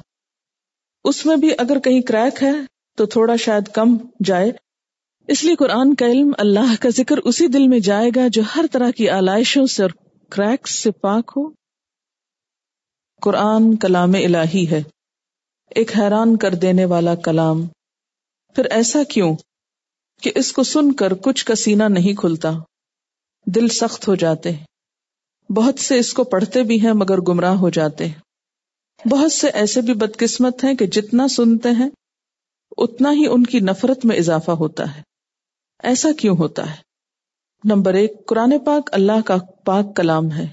[1.04, 4.52] اس میں بھی اگر کہیں کریک ہے تو تھوڑا شاید کم جائے۔
[5.28, 8.66] اس لیے قرآن کا علم اللہ کا ذکر اسی دل میں جائے گا جو ہر
[8.72, 9.90] طرح کی آلائشوں سے اور
[10.30, 11.50] کریکس سے پاک ہو۔
[13.22, 14.84] قرآن کلام الہی ہے۔
[15.70, 17.68] ایک حیران کر دینے والا کلام۔
[18.56, 19.36] پھر ایسا کیوں
[20.22, 22.52] کہ اس کو سن کر کچھ کا سینہ نہیں کھلتا؟
[23.46, 24.52] دل سخت ہو جاتے
[25.56, 28.08] بہت سے اس کو پڑھتے بھی ہیں مگر گمراہ ہو جاتے
[29.10, 31.90] بہت سے ایسے بھی بدقسمت ہیں کہ جتنا سنتے ہیں
[32.78, 35.02] اتنا ہی ان کی نفرت میں اضافہ ہوتا ہے۔
[35.84, 36.76] ایسا کیوں ہوتا ہے؟
[37.64, 40.48] نمبر ایک، قرآن پاک اللہ کا پاک کلام ہے۔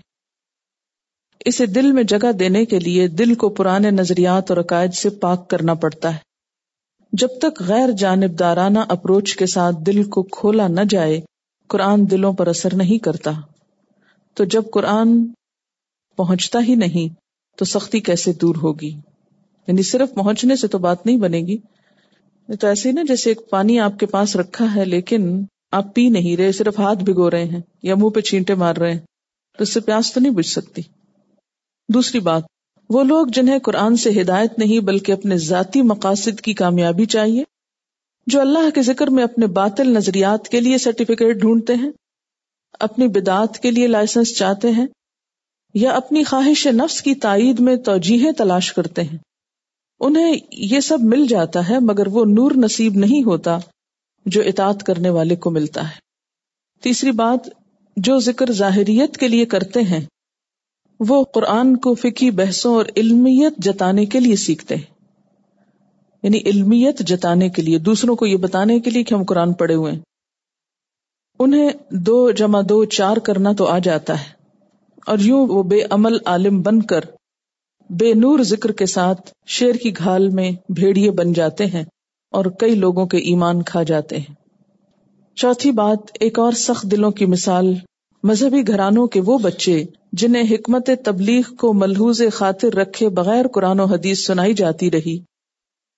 [1.45, 5.51] اسے دل میں جگہ دینے کے لیے دل کو پرانے نظریات اور عقائد سے پاک
[5.51, 6.19] کرنا پڑتا ہے۔
[7.13, 11.21] جب تک غیر جانبدارانہ اپروچ کے ساتھ دل کو کھولا نہ جائے،
[11.69, 13.31] قرآن دلوں پر اثر نہیں کرتا۔
[14.35, 15.27] تو جب قرآن
[16.17, 17.15] پہنچتا ہی نہیں،
[17.59, 18.91] تو سختی کیسے دور ہوگی؟
[19.67, 21.57] یعنی صرف پہنچنے سے تو بات نہیں بنے گی۔
[22.61, 26.09] تو ایسے ہی نا جیسے ایک پانی آپ کے پاس رکھا ہے، لیکن آپ پی
[26.09, 29.01] نہیں رہے، صرف ہاتھ بھگو رہے ہیں یا منہ پہ چینٹے مار رہے ہیں،
[29.57, 30.83] تو اس سے پیاس تو نہیں بجھ سکتی۔
[31.89, 32.43] دوسری بات،
[32.91, 37.45] وہ لوگ جنہیں قرآن سے ہدایت نہیں، بلکہ اپنے ذاتی مقاصد کی کامیابی چاہیے،
[38.27, 41.91] جو اللہ کے ذکر میں اپنے باطل نظریات کے لیے سرٹیفکیٹ ڈھونڈتے ہیں،
[42.81, 44.87] اپنی بدعت کے لیے لائسنس چاہتے ہیں،
[45.75, 49.19] یا اپنی خواہش نفس کی تائید میں توجیہیں تلاش کرتے ہیں۔
[50.01, 53.59] انہیں یہ سب مل جاتا ہے مگر وہ نور نصیب نہیں ہوتا
[54.27, 55.95] جو اطاعت کرنے والے کو ملتا ہے۔
[56.83, 57.49] تیسری بات،
[57.97, 60.01] جو ذکر ظاہریت کے لیے کرتے ہیں،
[61.01, 64.95] وہ قرآن کو فکی بحثوں اور علمیت جتانے کے لیے سیکھتے ہیں۔
[66.23, 69.75] یعنی علمیت جتانے کے لیے، دوسروں کو یہ بتانے کے لیے کہ ہم قرآن پڑھے
[69.75, 70.01] ہوئے ہیں۔
[71.39, 74.41] انہیں دو جمع دو چار کرنا تو آ جاتا ہے۔
[75.07, 77.01] اور یوں وہ بے عمل عالم بن کر
[77.91, 81.85] بے نور ذکر کے ساتھ شیر کی گھال میں بھیڑیے بن جاتے ہیں
[82.33, 84.35] اور کئی لوگوں کے ایمان کھا جاتے ہیں۔
[85.37, 87.75] چوتھی بات، ایک اور سخت دلوں کی مثال،
[88.23, 93.85] مذہبی گھرانوں کے وہ بچے جنہیں حکمت تبلیغ کو ملحوظ خاطر رکھے بغیر قرآن و
[93.85, 95.19] حدیث سنائی جاتی رہی۔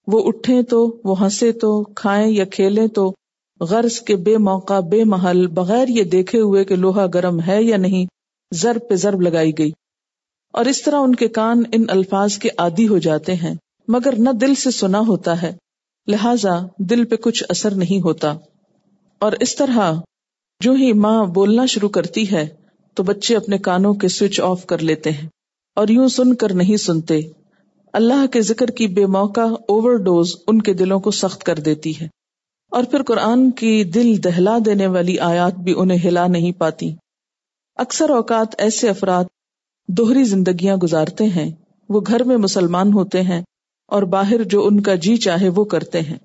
[0.06, 3.14] وہ اٹھیں تو، وہ ہنسے تو، کھائیں یا کھیلیں تو،
[3.60, 7.76] غرض کے بے موقع، بے محل، بغیر یہ دیکھے ہوئے کہ لوہا گرم ہے یا
[7.76, 8.06] نہیں،
[8.54, 9.70] ضرب پہ ضرب لگائی گئی۔
[10.52, 13.54] اور اس طرح ان کے کان ان الفاظ کے عادی ہو جاتے ہیں،
[13.88, 15.56] مگر نہ دل سے سنا ہوتا ہے،
[16.06, 18.34] لہذا دل پہ کچھ اثر نہیں ہوتا۔
[19.18, 19.92] اور اس طرح
[20.60, 22.48] جو ہی ماں بولنا شروع کرتی ہے،
[22.94, 25.28] تو بچے اپنے کانوں کے سوئچ آف کر لیتے ہیں۔
[25.76, 27.20] اور یوں سن کر نہیں سنتے۔
[27.92, 32.00] اللہ کے ذکر کی بے موقع اوور ڈوز ان کے دلوں کو سخت کر دیتی
[32.00, 32.08] ہے۔
[32.70, 36.94] اور پھر قرآن کی دل دہلا دینے والی آیات بھی انہیں ہلا نہیں پاتی۔
[37.76, 39.24] اکثر اوقات ایسے افراد
[39.88, 41.50] دوہری زندگیاں گزارتے ہیں،
[41.88, 43.42] وہ گھر میں مسلمان ہوتے ہیں
[43.86, 46.18] اور باہر جو ان کا جی چاہے وہ کرتے ہیں۔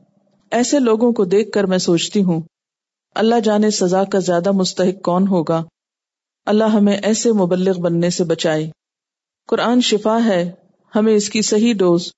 [0.52, 2.42] ایسے لوگوں کو دیکھ کر میں سوچتی ہوں،
[3.16, 5.64] اللہ جانے سزا کا زیادہ مستحق کون ہوگا؟
[6.46, 8.70] اللہ ہمیں ایسے مبلغ بننے سے بچائے۔
[9.48, 10.52] قرآن شفا ہے،
[10.96, 12.10] ہمیں اس کی صحیح ڈوز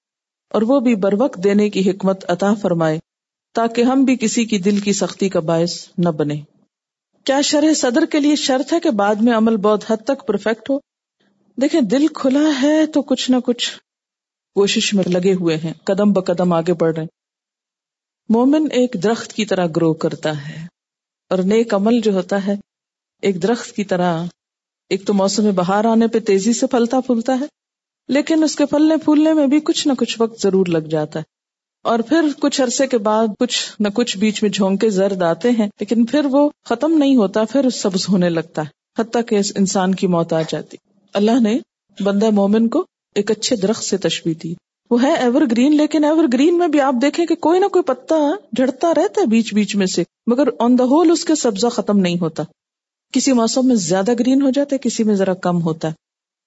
[0.52, 3.00] اور وہ بھی بر وقت دینے کی حکمت عطا فرمائے،
[3.56, 6.36] تاکہ ہم بھی کسی کی دل کی سختی کا باعث نہ بنے
[7.24, 10.70] کیا شرح صدر کے لیے شرط ہے کہ بعد میں عمل بہت حد تک پرفیکٹ
[10.70, 10.89] ہو؟
[11.62, 13.72] دیکھیں، دل کھلا ہے تو کچھ نہ کچھ
[14.56, 17.06] کوشش میں لگے ہوئے ہیں، قدم بقدم آگے بڑھ رہے
[18.30, 20.68] مومن ایک درخت کی طرح گرو کرتا ہے
[21.30, 22.56] اور نیک عمل جو ہوتا ہے،
[23.22, 24.24] ایک درخت کی طرح،
[24.90, 27.46] ایک تو موسم بہار آنے پہ تیزی سے پھلتا پھولتا ہے،
[28.08, 31.24] لیکن اس کے پھلنے پھولنے میں بھی کچھ نہ کچھ وقت ضرور لگ جاتا ہے۔
[31.84, 35.68] اور پھر کچھ عرصے کے بعد کچھ نہ کچھ بیچ میں جھونکے زرد آتے ہیں،
[35.80, 40.08] لیکن پھر وہ ختم نہیں ہوتا، پھر سبز ہونے لگتا ہے، حتیٰ کہ انسان کی
[40.08, 40.78] موت آ جاتی۔
[41.14, 41.60] اللہ نے
[42.04, 44.54] بندہ مومن کو ایک اچھے درخت سے تشبیح دی۔
[44.92, 47.84] وہ ہے ایور گرین لیکن ایور گرین میں بھی آپ دیکھیں کہ کوئی نہ کوئی
[47.84, 48.16] پتا
[48.56, 52.00] جھڑتا رہتا ہے بیچ بیچ میں سے، مگر آن دا ہول اس کے سبزہ ختم
[52.00, 52.44] نہیں ہوتا۔
[53.14, 55.94] کسی موسم میں زیادہ گرین ہو جاتا ہے، کسی میں ذرا کم ہوتا ہے۔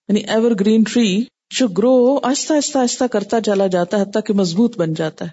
[0.09, 1.25] یعنی ایور گرین ٹری
[1.59, 5.31] جو گرو آہستہ آہستہ آہستہ کرتا چلا جاتا ہے تاکہ مضبوط بن جاتا ہے۔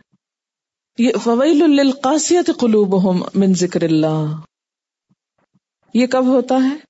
[0.98, 4.26] یہ فویل للقاسیت قلوبہم من ذکر اللہ۔
[5.94, 6.89] یہ کب ہوتا ہے؟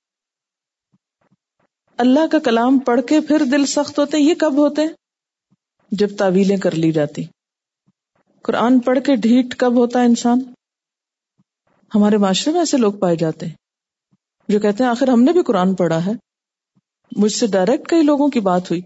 [2.00, 4.88] اللہ کا کلام پڑھ کے پھر دل سخت ہوتے یہ کب ہوتے ہیں؟
[5.90, 7.22] جب تعویلیں کر لی جاتی۔
[8.42, 10.40] قرآن پڑھ کے ڈھیٹ کب ہوتا ہے انسان؟
[11.94, 13.54] ہمارے معاشرے میں ایسے لوگ پائے جاتے ہیں
[14.48, 16.10] جو کہتے ہیں، آخر ہم نے بھی قرآن پڑھا ہے۔
[17.16, 18.80] مجھ سے ڈائریکٹ کئی لوگوں کی بات ہوئی۔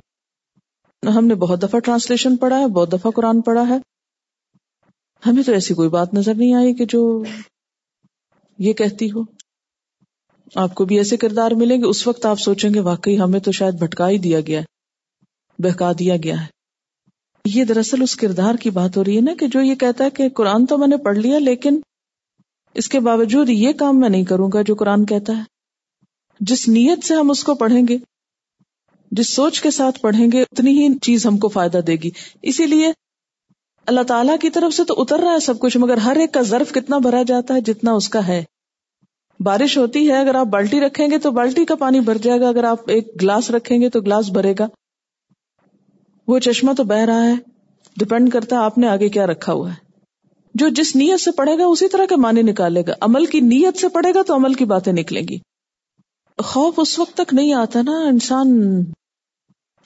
[1.17, 3.79] ہم نے بہت دفعہ ٹرانسلیشن پڑھا ہے، بہت دفعہ قرآن پڑھا ہے۔
[5.27, 7.25] ہمیں تو ایسی کوئی بات نظر نہیں آئی کہ جو
[8.59, 9.34] یہ کہتی ہو۔
[10.55, 13.53] آپ کو بھی ایسے کردار ملیں گے، اس وقت آپ سوچیں گے، واقعی ہمیں تو
[13.53, 14.65] شاید بھٹکا ہی دیا گیا ہے،
[15.63, 16.47] بہکا دیا گیا ہے۔
[17.45, 20.11] یہ دراصل اس کردار کی بات ہو رہی ہے نا کہ جو یہ کہتا ہے
[20.11, 21.81] کہ قرآن تو میں نے پڑھ لیا، لیکن
[22.75, 25.43] اس کے باوجود یہ کام میں نہیں کروں گا جو قرآن کہتا ہے۔
[26.41, 27.99] جس نیت سے ہم اس کو پڑھیں گے،
[29.11, 32.11] جس سوچ کے ساتھ پڑھیں گے، اتنی ہی چیز ہم کو فائدہ دے گی۔
[32.43, 32.93] اسی لیے
[33.87, 36.43] اللہ تعالیٰ کی طرف سے تو اتر رہا ہے سب کچھ، مگر ہر ایک کا
[36.43, 38.45] ظرف کتنا بھرا جاتا ہے، جتنا اس کا ہے۔
[39.45, 42.49] بارش ہوتی ہے، اگر آپ بالٹی رکھیں گے تو بالٹی کا پانی بھر جائے گا،
[42.49, 44.69] اگر آپ ایک گلاس رکھیں گے تو گلاس بھرے گا۔
[46.29, 47.35] وہ چشمہ تو بہ رہا ہے،
[47.97, 49.85] ڈپینڈ کرتا ہے آپ نے آگے کیا رکھا ہوا ہے۔
[50.55, 53.77] جو جس نیت سے پڑھے گا، اسی طرح کے معنی نکالے گا۔ عمل کی نیت
[53.77, 55.39] سے پڑھے گا تو عمل کی باتیں نکلیں گی۔
[56.45, 58.49] خوف اس وقت تک نہیں آتا نا، انسان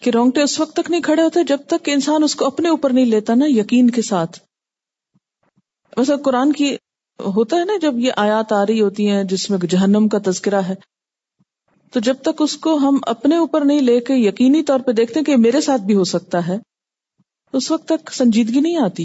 [0.00, 2.90] کہ رونگٹے اس وقت تک نہیں کھڑے ہوتے جب تک انسان اس کو اپنے اوپر
[2.90, 4.38] نہیں لیتا نا، یقین کے ساتھ۔
[5.96, 6.76] ویسے قرآن کی
[7.20, 10.62] ہوتا ہے نا جب یہ آیات آ رہی ہوتی ہیں جس میں جہنم کا تذکرہ
[10.62, 10.74] ہے،
[11.92, 15.18] تو جب تک اس کو ہم اپنے اوپر نہیں لے کے یقینی طور پہ دیکھتے
[15.18, 16.58] ہیں کہ میرے ساتھ بھی ہو سکتا ہے،
[17.52, 19.04] اس وقت تک سنجیدگی نہیں آتی۔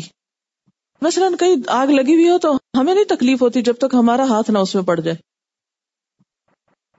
[1.01, 4.51] مثلاً کہیں آگ لگی ہوئی ہو تو ہمیں نہیں تکلیف ہوتی جب تک ہمارا ہاتھ
[4.51, 5.17] نہ اس میں پڑ جائے۔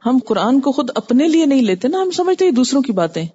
[0.06, 3.26] ہم قرآن کو خود اپنے لیے نہیں لیتے نا، ہم سمجھتے دوسروں کی باتیں۔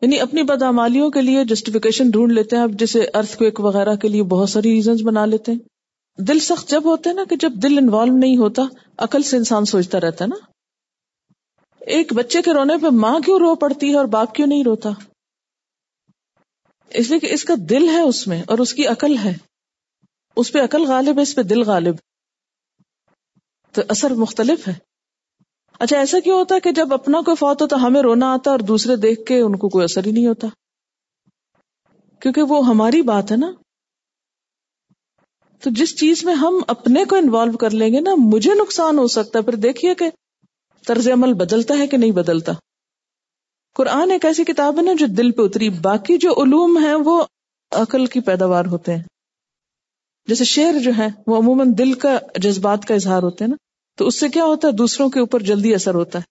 [0.00, 4.08] یعنی اپنی بدعمالیوں کے لیے جسٹیفیکیشن ڈھونڈ لیتے ہیں، اب جیسے ارتھ کویک وغیرہ کے
[4.08, 5.58] لیے بہت ساری ریزنز بنا لیتے ہیں۔
[6.18, 8.62] دل سخت جب ہوتے ہیں نا کہ جب دل انوالو نہیں ہوتا،
[8.98, 10.36] عقل سے انسان سوچتا رہتا ہے نا۔
[11.78, 14.90] ایک بچے کے رونے پہ ماں کیوں رو پڑتی ہے اور باپ کیوں نہیں روتا؟
[16.88, 19.34] اس لیے کہ اس کا دل ہے اس میں اور اس کی عقل ہے۔
[20.36, 21.94] اس پہ عقل غالب ہے، اس پہ دل غالب۔
[23.72, 24.74] تو اثر مختلف ہے۔
[25.78, 28.58] اچھا ایسا کیوں ہوتا ہے کہ جب اپنا کوئی فوت ہوتا، ہمیں رونا آتا اور
[28.58, 30.48] دوسرے دیکھ کے ان کو کوئی اثر ہی نہیں ہوتا؟
[32.20, 33.50] کیونکہ وہ ہماری بات ہے نا۔
[35.62, 39.06] تو جس چیز میں ہم اپنے کو انوالو کر لیں گے نا، مجھے نقصان ہو
[39.06, 40.10] سکتا ہے پھر دیکھیے کہ
[40.86, 42.52] طرز عمل بدلتا ہے کہ نہیں بدلتا۔
[43.74, 47.24] قرآن ایک ایسی کتاب ہے نا جو دل پہ اتری، باقی جو علوم ہیں وہ
[47.70, 49.02] عقل کی پیداوار ہوتے ہیں۔
[50.26, 53.56] جیسے شعر جو ہے، وہ عموماً دل کا، جذبات کا اظہار ہوتے ہیں نا۔
[53.98, 56.24] تو اس سے کیا ہوتا ہے؟ دوسروں کے اوپر جلدی اثر ہوتا ہے۔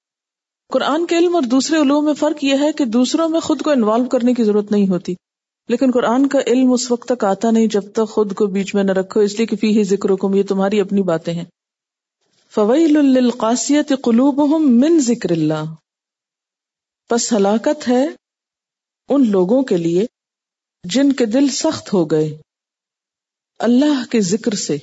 [0.74, 3.70] قرآن کے علم اور دوسرے علوم میں فرق یہ ہے کہ دوسروں میں خود کو
[3.70, 5.16] انوالو کرنے کی ضرورت نہیں ہوتی۔
[5.70, 8.84] لیکن قرآن کا علم اس وقت تک آتا نہیں جب تک خود کو بیچ میں
[8.84, 11.44] نہ رکھو، اس لیے کہ فی ہی ذکر حکم یہ تمہاری اپنی باتیں ہیں۔
[12.56, 15.64] فویل للقاسیت قلوبهم من ذکر اللہ۔
[17.12, 18.08] بس ہلاکت ہے
[19.10, 20.06] ان لوگوں کے لیے
[20.84, 22.38] جن کے دل سخت ہو گئے۔
[23.60, 24.78] اللہ کے ذکر سے۔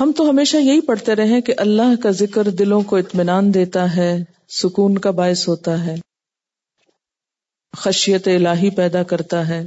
[0.00, 4.18] ہم تو ہمیشہ یہی پڑھتے رہے کہ اللہ کا ذکر دلوں کو اطمینان دیتا ہے،
[4.48, 5.94] سکون کا باعث ہوتا ہے۔
[7.76, 9.66] خشیت الہی پیدا کرتا ہے۔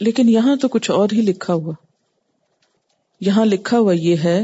[0.00, 1.74] لیکن یہاں تو کچھ اور ہی لکھا ہوا۔
[3.20, 4.40] یہاں لکھا ہوا یہ ہے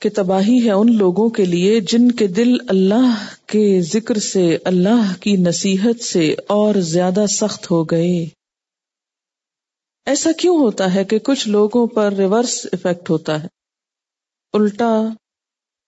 [0.00, 5.20] کہ تباہی ہے ان لوگوں کے لیے جن کے دل اللہ کے ذکر سے، اللہ
[5.20, 8.28] کی نصیحت سے اور زیادہ سخت ہو گئے۔
[10.06, 13.48] ایسا کیوں ہوتا ہے کہ کچھ لوگوں پر ریورس افیکٹ ہوتا ہے؟
[14.52, 15.00] الٹا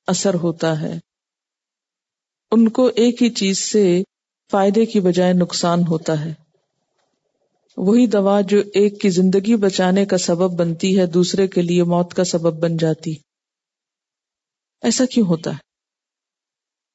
[0.06, 0.98] اثر ہوتا ہے۔
[2.50, 4.02] ان کو ایک ہی چیز سے
[4.54, 6.34] فائدے کی بجائے نقصان ہوتا ہے۔
[7.76, 12.14] وہی دوا جو ایک کی زندگی بچانے کا سبب بنتی ہے، دوسرے کے لیے موت
[12.14, 13.14] کا سبب بن جاتی۔
[14.82, 15.56] ایسا کیوں ہوتا ہے؟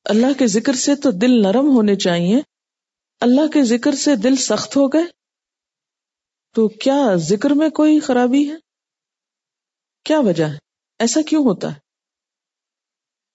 [0.04, 2.42] اللہ کے ذکر سے تو دل نرم ہونے چاہیے۔
[3.22, 5.06] اللہ کے ذکر سے دل سخت ہو گئے۔
[6.56, 8.56] تو کیا ذکر میں کوئی خرابی ہے؟
[10.04, 10.58] کیا وجہ ہے؟
[11.00, 11.80] ایسا کیوں ہوتا ہے؟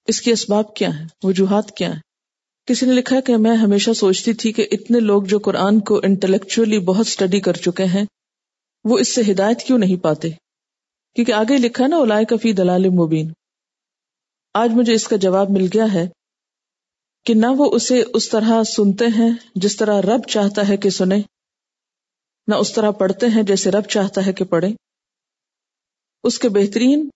[0.06, 2.13] اس کی اسباب کیا ہے وجوہات کیا ہے
[2.66, 6.78] کسی نے لکھا کہ میں ہمیشہ سوچتی تھی کہ اتنے لوگ جو قرآن کو انٹلیکچولی
[6.78, 8.04] بہت اسٹڈی کر چکے ہیں،
[8.84, 10.30] وہ اس سے ہدایت کیوں نہیں پاتے؟
[11.14, 13.32] کیونکہ آگے لکھا نا اولائے کفی دلال مبین۔
[14.54, 16.08] آج مجھے اس کا جواب مل گیا ہے
[17.24, 21.22] کہ نہ وہ اسے اس طرح سنتے ہیں جس طرح رب چاہتا ہے کہ سنے
[22.46, 24.68] نہ اس طرح پڑھتے ہیں جیسے رب چاہتا ہے کہ پڑھے
[26.22, 27.08] اس کے بہترین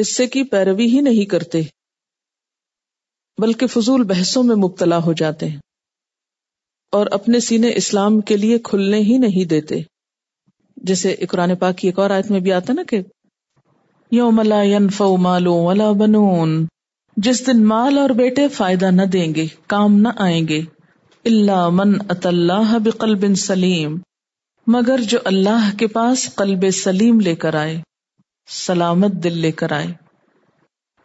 [0.00, 1.62] حصے کی پیروی ہی نہیں کرتے۔
[3.38, 5.58] بلکہ فضول بحثوں میں مبتلا ہو جاتے ہیں
[6.92, 9.80] اور اپنے سینے اسلام کے لیے کھلنے ہی نہیں دیتے۔
[10.76, 13.02] جیسے قرآن پاک کی ایک اور آیت میں بھی آتا نا کہ
[14.10, 16.66] یوم لا ينفع مال ولا بنون۔
[17.16, 20.60] جس دن مال اور بیٹے فائدہ نہ دیں گے، کام نہ آئیں گے۔
[21.24, 23.98] اللہ من اط اللہ بقلب سلیم۔
[24.66, 27.82] مگر جو اللہ کے پاس قلب سلیم لے کر آئے،
[28.48, 29.86] سلامت دل لے کر آئے۔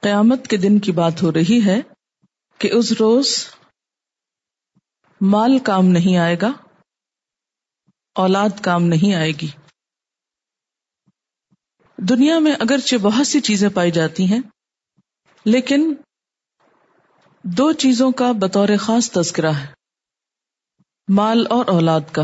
[0.01, 1.81] قیامت کے دن کی بات ہو رہی ہے۔
[2.57, 3.47] کہ اس روز
[5.21, 6.51] مال کام نہیں آئے گا،
[8.15, 9.47] اولاد کام نہیں آئے گی۔
[11.97, 14.41] دنیا میں اگرچہ بہت سی چیزیں پائی جاتی ہیں،
[15.45, 15.93] لیکن
[17.43, 19.73] دو چیزوں کا بطور خاص تذکرہ ہے۔
[21.07, 22.23] مال اور اولاد کا،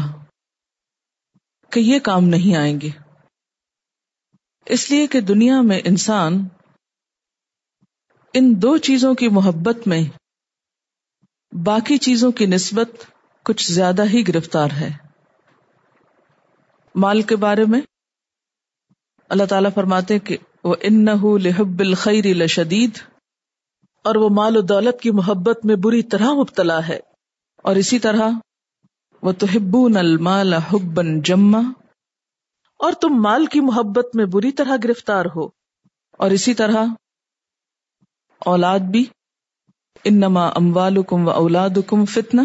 [1.69, 2.89] کہ یہ کام نہیں آئیں گے۔
[4.65, 6.47] اس لیے کہ دنیا میں انسان
[8.33, 10.22] ان دو چیزوں کی محبت میں
[11.53, 12.89] باقی چیزوں کی نسبت
[13.43, 14.91] کچھ زیادہ ہی گرفتار ہے۔
[16.95, 17.81] مال کے بارے میں
[19.29, 21.05] اللہ تعالی فرماتے کہ وہ ان
[21.43, 22.99] لحب الخیر لشدید،
[24.03, 26.99] اور وہ مال و دولت کی محبت میں بری طرح مبتلا ہے۔
[27.63, 28.29] اور اسی طرح
[29.21, 31.61] وہ تو ہبون المال حبن جما،
[32.79, 35.45] اور تم مال کی محبت میں بری طرح گرفتار ہو۔
[36.11, 36.85] اور اسی طرح
[38.39, 39.05] اولاد بھی
[40.03, 42.41] انما اموالکم و اولادکم فتنہ۔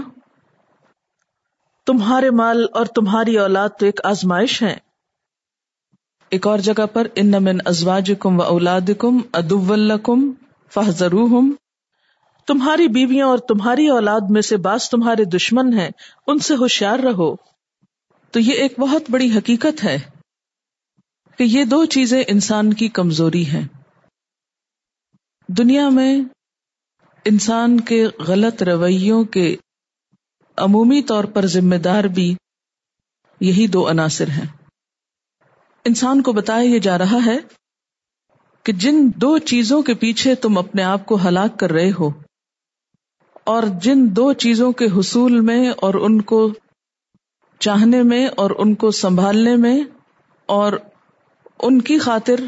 [1.86, 4.76] تمہارے مال اور تمہاری اولاد تو ایک آزمائش ہے۔
[6.28, 10.32] ایک اور جگہ پر، ان من ازواجکم و اولادکم ادولکم
[10.68, 11.54] فہذروہم
[12.46, 15.90] تمہاری بیویاں اور تمہاری اولاد میں سے بعض تمہارے دشمن ہیں،
[16.26, 17.36] ان سے ہوشیار رہو۔
[18.30, 19.98] تو یہ ایک بہت بڑی حقیقت ہے
[21.36, 23.68] کہ یہ دو چیزیں انسان کی کمزوری ہیں۔
[25.48, 26.20] دنیا میں
[27.24, 29.56] انسان کے غلط رویوں کے
[30.56, 32.34] عمومی طور پر ذمہ دار بھی
[33.40, 34.46] یہی دو عناصر ہیں۔
[35.84, 37.38] انسان کو بتایا یہ جا رہا ہے
[38.62, 42.10] کہ جن دو چیزوں کے پیچھے تم اپنے آپ کو ہلاک کر رہے ہو
[43.44, 46.50] اور جن دو چیزوں کے حصول میں اور ان کو
[47.58, 49.82] چاہنے میں اور ان کو سنبھالنے میں
[50.46, 50.72] اور
[51.58, 52.40] ان کی خاطر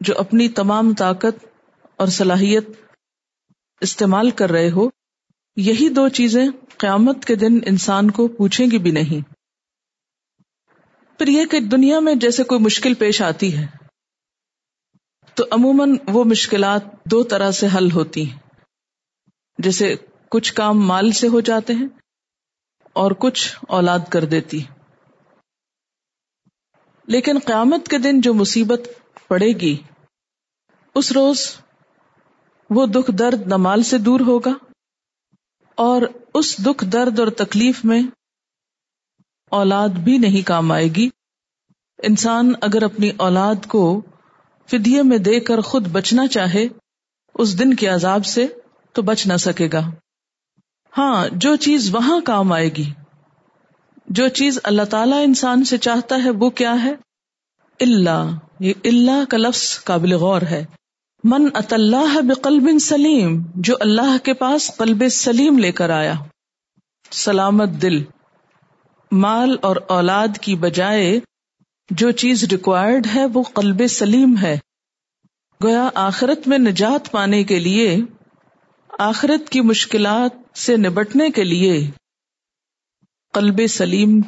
[0.00, 1.46] جو اپنی تمام طاقت
[1.96, 2.83] اور صلاحیت
[3.84, 4.88] استعمال کر رہے ہو،
[5.56, 6.44] یہی دو چیزیں
[6.76, 9.32] قیامت کے دن انسان کو پوچھیں گی بھی نہیں۔
[11.18, 13.66] پھر یہ کہ دنیا میں جیسے کوئی مشکل پیش آتی ہے،
[15.34, 18.38] تو عموماً وہ مشکلات دو طرح سے حل ہوتی ہیں۔
[19.58, 19.94] جیسے
[20.28, 21.86] کچھ کام مال سے ہو جاتے ہیں
[22.92, 24.60] اور کچھ اولاد کر دیتی
[27.08, 28.88] لیکن قیامت کے دن جو مصیبت
[29.28, 29.76] پڑے گی،
[30.96, 31.40] اس روز
[32.74, 34.52] وہ دکھ درد نہ مال سے دور ہوگا
[35.74, 36.02] اور
[36.34, 38.02] اس دکھ درد اور تکلیف میں
[39.50, 41.08] اولاد بھی نہیں کام آئے گی۔
[42.02, 44.02] انسان اگر اپنی اولاد کو
[44.70, 46.66] فدیے میں دے کر خود بچنا چاہے،
[47.34, 48.46] اس دن کے عذاب سے
[48.92, 49.90] تو بچ نہ سکے گا۔
[50.98, 52.90] ہاں جو چیز وہاں کام آئے گی،
[54.08, 56.94] جو چیز اللہ تعالی انسان سے چاہتا ہے وہ کیا ہے؟
[57.80, 60.64] اللہ، یہ اللہ کا لفظ قابل غور ہے۔
[61.24, 66.14] من اطلّہ بقلب سلیم، جو اللہ کے پاس قلب سلیم لے کر آیا۔
[67.10, 68.04] سلامت دل۔
[69.12, 71.20] مال اور اولاد کی بجائے،
[71.90, 74.58] جو چیز ریکوائرڈ ہے، وہ قلب سلیم ہے۔
[75.64, 77.96] گویا آخرت میں نجات پانے کے لیے،
[78.98, 81.90] آخرت کی مشکلات سے نبٹنے کے لیے
[83.32, 84.20] قلب سلیم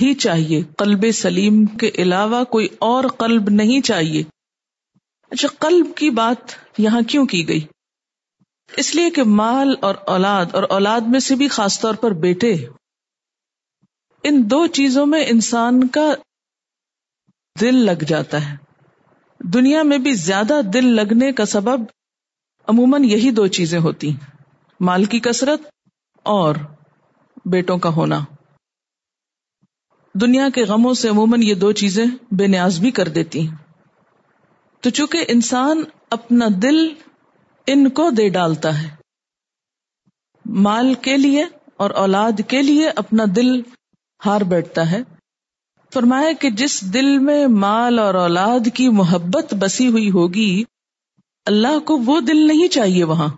[0.00, 4.37] ہی چاہیے۔ قلب سلیم کے علاوہ کوئی اور قلب نہیں چاہیے۔
[5.30, 7.66] اچھا قلب کی بات یہاں کیوں کی گئی؟
[8.76, 12.56] اس لیے کہ مال اور اولاد اور اولاد میں سے بھی خاص طور پر بیٹے،
[14.22, 16.14] ان دو چیزوں میں انسان کا
[17.60, 18.56] دل لگ جاتا ہے۔
[19.38, 21.80] دنیا میں بھی زیادہ دل لگنے کا سبب
[22.68, 24.30] عموماً یہی دو چیزیں ہوتی ہیں۔
[24.80, 25.60] مال کی کثرت
[26.22, 26.54] اور
[27.44, 28.20] بیٹوں کا ہونا۔
[30.20, 33.67] دنیا کے غموں سے عموماً یہ دو چیزیں بے نیاز بھی کر دیتی ہیں۔
[34.80, 36.88] تو چونکہ انسان اپنا دل
[37.66, 38.88] ان کو دے ڈالتا ہے۔
[40.44, 41.44] مال کے لیے
[41.76, 43.60] اور اولاد کے لیے اپنا دل
[44.26, 45.02] ہار بیٹھتا ہے۔
[45.94, 50.64] فرمایا کہ جس دل میں مال اور اولاد کی محبت بسی ہوئی ہوگی،
[51.46, 53.28] اللہ کو وہ دل نہیں چاہیے وہاں،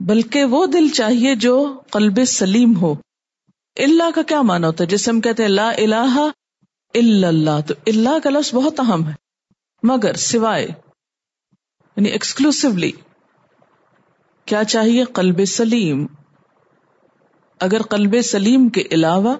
[0.00, 2.94] بلکہ وہ دل چاہیے جو قلب سلیم ہو۔
[3.76, 6.28] اللہ کا کیا مانا ہوتا ہے؟ جسے ہم کہتے ہیں لا الہ
[6.94, 9.29] الا اللہ، تو اللہ کا لفظ بہت اہم ہے۔
[9.82, 10.66] مگر سوائے
[11.96, 12.92] یعنی ایکسکلوسولی
[14.44, 16.06] کیا چاہیے قلب سلیم؟
[17.60, 19.36] اگر قلب سلیم کے علاوہ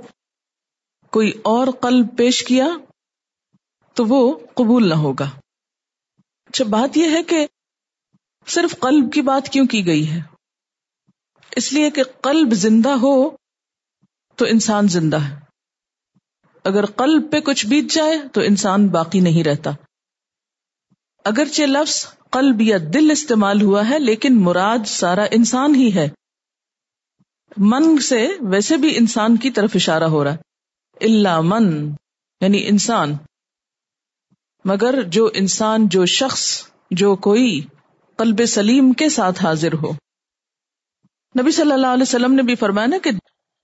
[1.10, 2.66] کوئی اور قلب پیش کیا،
[3.94, 5.30] تو وہ قبول نہ ہوگا۔
[6.46, 7.46] اچھا بات یہ ہے کہ
[8.46, 10.20] صرف قلب کی بات کیوں کی گئی ہے؟
[11.56, 13.30] اس لیے کہ قلب زندہ ہو
[14.36, 15.36] تو انسان زندہ ہے۔
[16.64, 19.70] اگر قلب پہ کچھ بیت جائے تو انسان باقی نہیں رہتا۔
[21.30, 26.08] اگرچہ لفظ قلب یا دل استعمال ہوا ہے، لیکن مراد سارا انسان ہی ہے۔
[27.56, 30.38] من سے ویسے بھی انسان کی طرف اشارہ ہو رہا ہے۔
[31.06, 31.94] اللہ من
[32.40, 33.14] یعنی انسان۔
[34.64, 37.60] مگر جو انسان، جو شخص، جو کوئی
[38.16, 39.92] قلب سلیم کے ساتھ حاضر ہو۔
[41.40, 43.10] نبی صلی اللہ علیہ وسلم نے بھی فرمایا نا کہ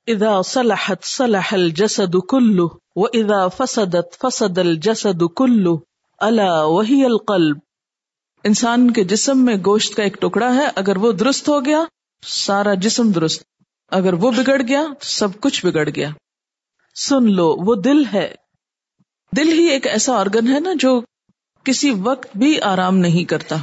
[0.07, 7.59] اذا صلحت، صلح الجسد کلو و اذا فسدت، فسد الجسد کلو اللہ وہی القلب۔
[8.45, 11.79] انسان کے جسم میں گوشت کا ایک ٹکڑا ہے، اگر وہ درست ہو گیا،
[12.27, 13.43] سارا جسم درست۔
[13.89, 16.11] اگر وہ بگڑ گیا تو سب کچھ بگڑ گیا۔
[16.95, 18.35] سن لو، وہ دل ہے۔
[19.37, 21.03] دل ہی ایک ایسا آرگن ہے نا جو
[21.65, 23.57] کسی وقت بھی آرام نہیں کرتا۔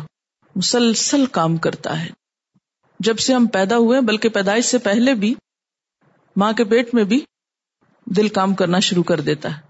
[0.55, 2.09] مسلسل کام کرتا ہے۔
[2.99, 5.35] جب سے ہم پیدا ہوئے بلکہ پیدائش سے پہلے بھی،
[6.35, 7.25] ماں کے پیٹ میں بھی
[8.05, 9.61] دل کام کرنا شروع کر دیتا ہے۔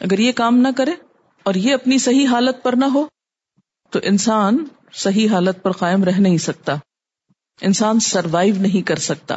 [0.00, 1.11] اگر یہ کام نہ کرے
[1.42, 3.06] اور یہ اپنی صحیح حالت پر نہ ہو،
[3.90, 6.74] تو انسان صحیح حالت پر قائم رہ نہیں سکتا۔
[7.60, 9.36] انسان سروائو نہیں کر سکتا۔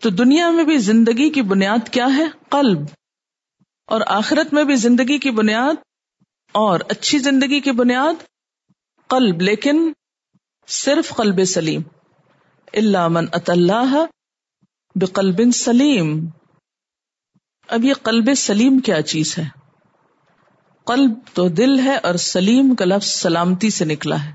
[0.00, 2.78] تو دنیا میں بھی زندگی کی بنیاد کیا ہے؟ قلب۔
[3.84, 5.74] اور آخرت میں بھی زندگی کی بنیاد
[6.52, 8.22] اور اچھی زندگی کی بنیاد
[9.06, 9.92] قلب، لیکن
[10.66, 11.82] صرف قلب سلیم۔
[12.72, 14.06] اللہ من اطلّہ
[14.94, 16.26] بقلب سلیم۔
[17.68, 19.61] اب یہ قلب سلیم کیا چیز ہے؟
[20.84, 24.32] قلب تو دل ہے اور سلیم کا لفظ سلامتی سے نکلا ہے۔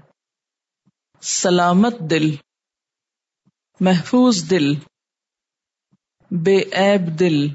[1.22, 2.36] سلامت دل،
[3.80, 4.76] محفوظ دل،
[6.32, 7.48] بے عیب دل،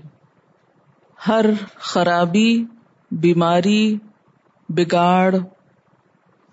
[1.29, 2.65] ہر خرابی،
[3.11, 3.97] بیماری،
[4.69, 5.35] بگاڑ،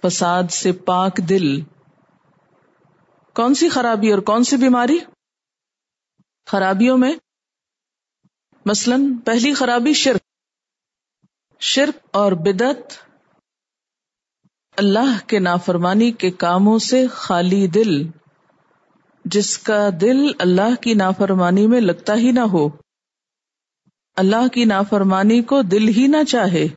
[0.01, 1.61] فساد سے پاک دل۔
[3.33, 4.99] کون سی خرابی اور کون سی بیماری؟
[6.45, 7.15] خرابیوں میں،
[8.65, 10.18] مثلا پہلی خرابی شرک۔
[11.59, 12.93] شرک اور بدت
[14.77, 18.07] اللہ کے نافرمانی کے کاموں سے خالی دل،
[19.25, 22.69] جس کا دل اللہ کی نافرمانی میں لگتا ہی نہ ہو۔
[24.15, 26.67] اللہ کی نافرمانی کو دل ہی نہ چاہے۔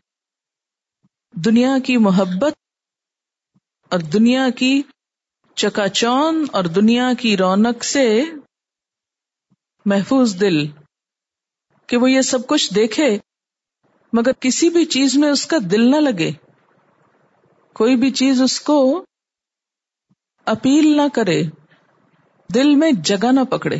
[1.32, 2.52] دنیا کی محبت
[3.88, 4.82] اور دنیا کی
[5.54, 8.24] چکا چون اور دنیا کی رونق سے
[9.86, 10.66] محفوظ دل
[11.86, 13.18] کہ وہ یہ سب کچھ دیکھے۔
[14.12, 16.32] مگر کسی بھی چیز میں اس کا دل نہ لگے
[17.72, 19.04] کوئی بھی چیز اس کو
[20.44, 21.42] اپیل نہ کرے
[22.54, 23.76] دل میں جگہ نہ پکڑے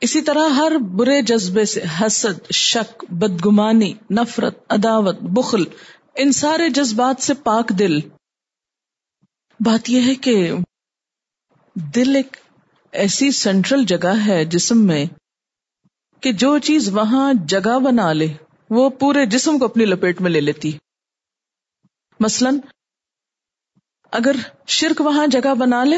[0.00, 5.64] اسی طرح ہر برے جذبے سے حسد، شک، بدگمانی، نفرت، عداوت، بخل،
[6.14, 8.00] ان سارے جذبات سے پاک دل۔
[9.60, 10.54] بات یہ ہے کہ
[11.74, 12.36] دل ایک
[12.92, 15.04] ایسی سینٹرل جگہ ہے جسم میں
[16.20, 18.28] کہ جو چیز وہاں جگہ بنا لے۔
[18.76, 20.78] وہ پورے جسم کو اپنی لپیٹ میں لے لیتی۔
[22.20, 22.50] مثلا،
[24.12, 25.96] اگر شرک وہاں جگہ بنا لے،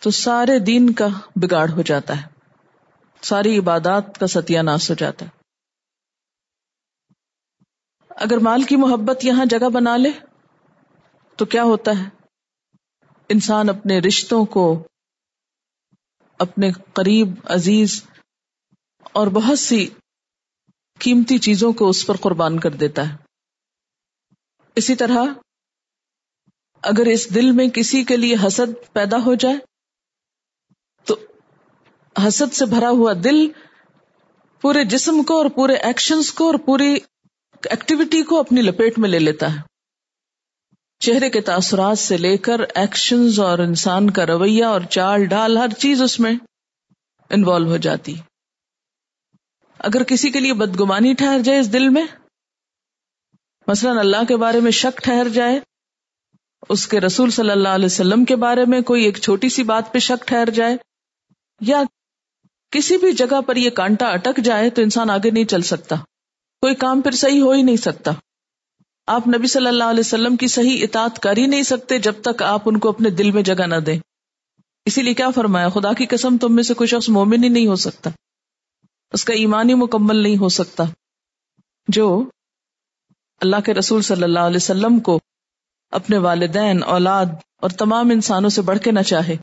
[0.00, 2.26] تو سارے دین کا بگاڑ ہو جاتا ہے۔
[3.22, 5.30] ساری عبادات کا ستیہ ناس ہو جاتا ہے۔
[8.08, 10.10] اگر مال کی محبت یہاں جگہ بنا لے،
[11.36, 12.08] تو کیا ہوتا ہے؟
[13.28, 14.88] انسان اپنے رشتوں کو،
[16.38, 18.04] اپنے قریب عزیز
[19.12, 19.88] اور بہت سی
[20.98, 23.16] قیمتی چیزوں کو اس پر قربان کر دیتا ہے۔
[24.76, 25.24] اسی طرح
[26.82, 29.56] اگر اس دل میں کسی کے لیے حسد پیدا ہو جائے،
[31.04, 31.16] تو
[32.28, 33.48] حسد سے بھرا ہوا دل
[34.60, 36.98] پورے جسم کو اور پورے ایکشنز کو اور پوری
[37.70, 39.60] ایکٹیویٹی کو اپنی لپیٹ میں لے لیتا ہے۔
[41.00, 45.68] چہرے کے تاثرات سے لے کر ایکشنز اور انسان کا رویہ اور چال ڈال، ہر
[45.68, 46.32] چیز اس میں
[47.30, 48.14] انوالو ہو جاتی۔
[49.80, 52.04] اگر کسی کے لیے بدگمانی ٹھہر جائے اس دل میں،
[53.68, 55.60] مثلا اللہ کے بارے میں شک ٹھہر جائے،
[56.68, 59.92] اس کے رسول صلی اللہ علیہ وسلم کے بارے میں کوئی ایک چھوٹی سی بات
[59.92, 60.76] پہ شک ٹھہر جائے،
[61.60, 61.82] یا
[62.72, 65.96] کسی بھی جگہ پر یہ کانٹا اٹک جائے تو انسان آگے نہیں چل سکتا،
[66.62, 68.12] کوئی کام پھر صحیح ہو ہی نہیں سکتا۔
[69.08, 72.42] آپ نبی صلی اللہ علیہ وسلم کی صحیح اطاعت کر ہی نہیں سکتے جب تک
[72.42, 73.98] آپ ان کو اپنے دل میں جگہ نہ دیں۔
[74.86, 77.66] اسی لیے کیا فرمایا، خدا کی قسم تم میں سے کوئی شخص مومن ہی نہیں
[77.66, 78.10] ہو سکتا۔
[79.12, 80.84] اس کا ایمان ہی مکمل نہیں ہو سکتا۔
[81.88, 82.24] جو
[83.40, 85.20] اللہ کے رسول صلی اللہ علیہ وسلم کو
[85.90, 87.26] اپنے والدین، اولاد
[87.56, 89.36] اور تمام انسانوں سے بڑھ کے نہ چاہے۔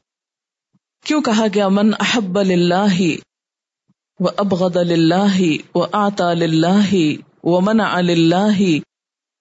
[1.05, 2.99] کیوں کہا گیا؟ من احب اللہ
[4.19, 5.37] و ابغد اللہ
[5.75, 6.93] و آتا اللہ
[7.43, 8.79] و من اللہ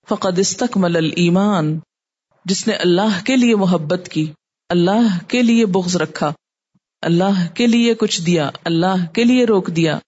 [0.09, 1.79] فقد استکمل ایمان
[2.45, 4.33] جس نے اللہ کے لیے محبت کی،
[4.68, 6.33] اللہ کے لیے بغض رکھا،
[7.03, 9.99] اللہ کے لیے کچھ دیا، اللہ کے لیے روک دیا۔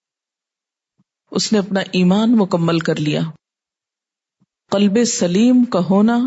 [1.35, 3.20] اس نے اپنا ایمان مکمل کر لیا۔
[4.70, 6.18] قلب سلیم کا ہونا،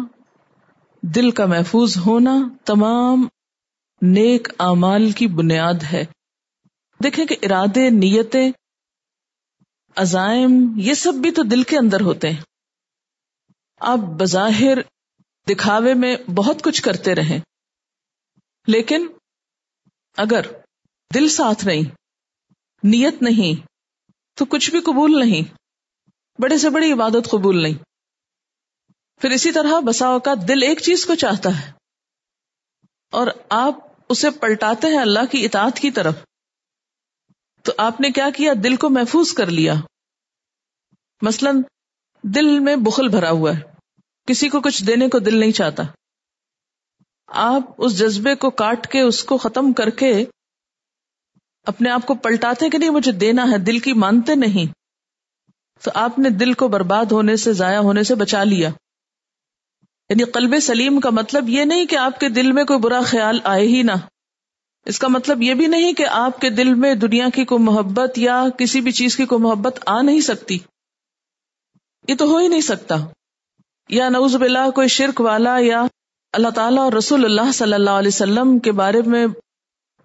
[1.01, 3.27] دل کا محفوظ ہونا تمام
[4.01, 6.05] نیک اعمال کی بنیاد ہے۔
[7.03, 8.51] دیکھیں کہ ارادے، نیتیں،
[9.95, 12.41] عزائم، یہ سب بھی تو دل کے اندر ہوتے ہیں۔
[13.79, 14.77] آپ بظاہر
[15.49, 17.39] دکھاوے میں بہت کچھ کرتے رہیں۔
[18.67, 19.07] لیکن
[20.17, 20.41] اگر
[21.13, 21.83] دل ساتھ نہیں،
[22.83, 23.76] نیت نہیں
[24.37, 25.57] تو کچھ بھی قبول نہیں۔
[26.41, 27.83] بڑے سے بڑی عبادت قبول نہیں۔
[29.21, 31.71] پھر اسی طرح بسا اوقات دل ایک چیز کو چاہتا ہے۔
[33.11, 33.75] اور آپ
[34.09, 36.15] اسے پلٹاتے ہیں اللہ کی اطاعت کی طرف۔
[37.63, 39.73] تو آپ نے کیا کیا؟ دل کو محفوظ کر لیا۔
[41.21, 41.51] مثلا
[42.23, 43.61] دل میں بخل بھرا ہوا ہے۔
[44.27, 45.83] کسی کو کچھ دینے کو دل نہیں چاہتا۔
[47.27, 50.25] آپ اس جذبے کو کاٹ کے اس کو ختم کر کے
[51.67, 54.73] اپنے آپ کو پلٹاتے کہ نہیں، مجھے دینا ہے، دل کی مانتے نہیں۔
[55.83, 58.69] تو آپ نے دل کو برباد ہونے سے، ضائع ہونے سے بچا لیا۔
[60.09, 63.39] یعنی قلب سلیم کا مطلب یہ نہیں کہ آپ کے دل میں کوئی برا خیال
[63.43, 63.91] آئے ہی نہ۔
[64.85, 68.17] اس کا مطلب یہ بھی نہیں کہ آپ کے دل میں دنیا کی کوئی محبت
[68.17, 70.59] یا کسی بھی چیز کی کوئی محبت آ نہیں سکتی۔
[72.07, 72.95] یہ تو ہو ہی نہیں سکتا۔
[73.89, 75.85] یا نوز باللہ، کوئی شرک والا یا
[76.33, 79.27] اللہ تعالیٰ اور رسول اللہ صلی اللہ علیہ وسلم کے بارے میں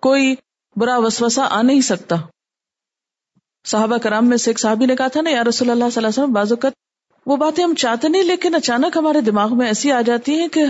[0.00, 0.34] کوئی
[0.76, 2.16] برا وسوسہ آ نہیں سکتا۔
[3.66, 6.08] صحابہ کرام میں سے ایک صحابی نے کہا تھا نا، یا رسول اللہ صلی اللہ
[6.08, 6.74] علیہ وسلم بازوقت
[7.26, 10.64] وہ باتیں ہم چاہتے نہیں، لیکن اچانک ہمارے دماغ میں ایسی آ جاتی ہیں کہ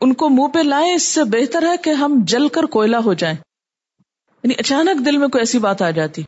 [0.00, 3.14] ان کو منہ پہ لائیں، اس سے بہتر ہے کہ ہم جل کر کوئلہ ہو
[3.14, 3.36] جائیں۔
[4.42, 6.22] یعنی اچانک دل میں کوئی ایسی بات آ جاتی،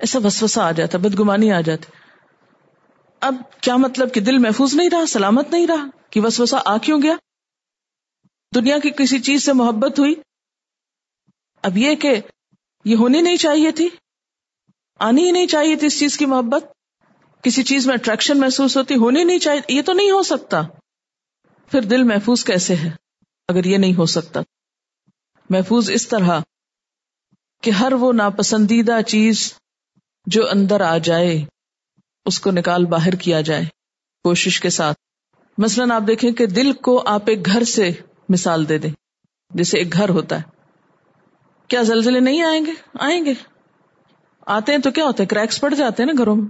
[0.00, 1.92] ایسا وسوسا آ جاتا، بدگمانی آ جاتی۔
[3.20, 7.02] اب کیا مطلب کہ دل محفوظ نہیں رہا، سلامت نہیں رہا، کہ وسوسا آ کیوں
[7.02, 7.14] گیا؟
[8.54, 10.14] دنیا کی کسی چیز سے محبت ہوئی
[11.62, 12.20] اب یہ کہ
[12.84, 13.88] یہ ہونی نہیں چاہیے تھی،
[14.98, 16.64] آنی ہی نہیں چاہیے تھی اس چیز کی محبت،
[17.42, 20.62] کسی چیز میں اٹریکشن محسوس ہوتی ہونی نہیں چاہیے، یہ تو نہیں ہو سکتا۔
[21.70, 22.90] پھر دل محفوظ کیسے ہے
[23.48, 24.40] اگر یہ نہیں ہو سکتا؟
[25.50, 26.40] محفوظ اس طرح
[27.62, 29.54] کہ ہر وہ ناپسندیدہ چیز
[30.26, 31.44] جو اندر آ جائے،
[32.26, 33.64] اس کو نکال باہر کیا جائے
[34.24, 34.98] کوشش کے ساتھ۔
[35.58, 37.90] مثلاً آپ دیکھیں کہ دل کو آپ ایک گھر سے
[38.28, 38.90] مثال دے دیں،
[39.54, 40.57] جیسے ایک گھر ہوتا ہے۔
[41.68, 43.34] کیا زلزلے نہیں آئیں گے؟ آئیں گے۔
[44.46, 46.48] آتے ہیں تو کیا ہوتا ہے کریکس پڑ جاتے ہیں نا گھروں میں۔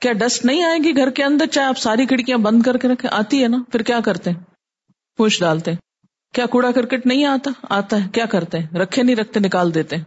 [0.00, 2.88] کیا ڈسٹ نہیں آئے گی گھر کے اندر؟ چاہے آپ ساری کھڑکیاں بند کر کے
[2.88, 4.36] رکھے آتی ہے نا، پھر کیا کرتے ہیں؟
[5.16, 5.78] پوچھ ڈالتے ہیں۔
[6.34, 9.96] کیا کوڑا کرکٹ نہیں آتا؟ آتا ہے۔ کیا کرتے ہیں؟ رکھے نہیں، رکھتے، نکال دیتے
[9.96, 10.04] ہیں۔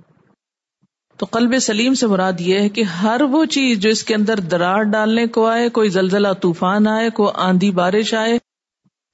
[1.17, 4.39] تو قلب سلیم سے مراد یہ ہے کہ ہر وہ چیز جو اس کے اندر
[4.39, 8.37] درار ڈالنے کو آئے، کوئی زلزلہ، طوفان آئے، کوئی آندھی بارش آئے،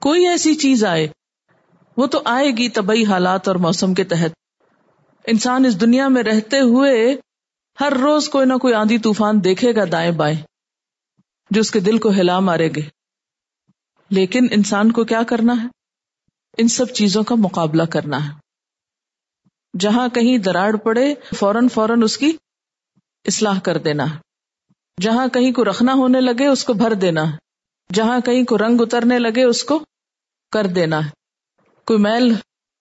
[0.01, 1.07] کوئی ایسی چیز آئے،
[1.97, 4.38] وہ تو آئے گی طبی حالات اور موسم کے تحت۔
[5.32, 7.15] انسان اس دنیا میں رہتے ہوئے
[7.80, 10.38] ہر روز کوئی نہ کوئی آندھی طوفان دیکھے گا دائیں بائیں،
[11.49, 12.82] جو اس کے دل کو ہلا مارے گے۔
[14.09, 15.67] لیکن انسان کو کیا کرنا ہے؟
[16.57, 18.34] ان سب چیزوں کا مقابلہ کرنا ہے۔
[19.80, 22.38] جہاں کہیں دراڑ پڑے، فوراً فوراً اس کی
[23.25, 24.17] اصلاح کر دینا ہے۔
[25.01, 27.38] جہاں کہیں کو رکھنا ہونے لگے، اس کو بھر دینا ہے۔
[27.93, 29.86] جہاں کہیں کو رنگ اترنے لگے، اس کو
[30.51, 31.09] کر دینا ہے۔
[31.86, 32.34] کوئی میل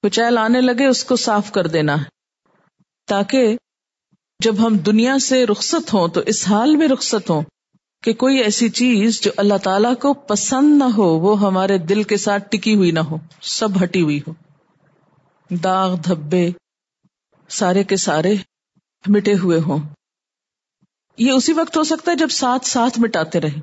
[0.03, 2.17] کچیل آنے لگے، اس کو صاف کر دینا ہے۔
[3.09, 3.56] تاکہ
[4.44, 7.42] جب ہم دنیا سے رخصت ہوں تو اس حال میں رخصت ہوں
[8.02, 12.16] کہ کوئی ایسی چیز جو اللہ تعالی کو پسند نہ ہو، وہ ہمارے دل کے
[12.16, 14.32] ساتھ ٹکی ہوئی نہ ہو، سب ہٹی ہوئی ہو۔
[15.50, 16.50] داغ، دھبے،
[17.48, 18.34] سارے کے سارے
[19.06, 19.78] مٹے ہوئے ہوں۔
[21.16, 23.61] یہ اسی وقت ہو سکتا ہے جب ساتھ ساتھ مٹاتے رہیں۔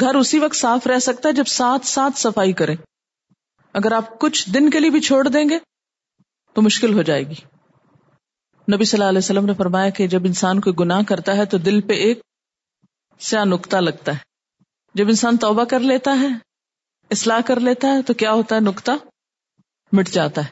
[0.00, 2.76] گھر اسی وقت صاف رہ سکتا ہے جب ساتھ ساتھ صفائی کریں۔
[3.72, 5.58] اگر آپ کچھ دن کے لیے بھی چھوڑ دیں گے
[6.54, 7.57] تو مشکل ہو جائے گی۔
[8.74, 11.58] نبی صلی اللہ علیہ وسلم نے فرمایا کہ جب انسان کوئی گناہ کرتا ہے تو
[11.58, 12.20] دل پہ ایک
[13.18, 14.18] سیا نکتا لگتا ہے۔
[14.94, 16.26] جب انسان توبہ کر لیتا ہے،
[17.10, 18.96] اصلاح کر لیتا ہے، تو کیا ہوتا ہے؟ نکتا
[19.92, 20.48] مٹ جاتا ہے۔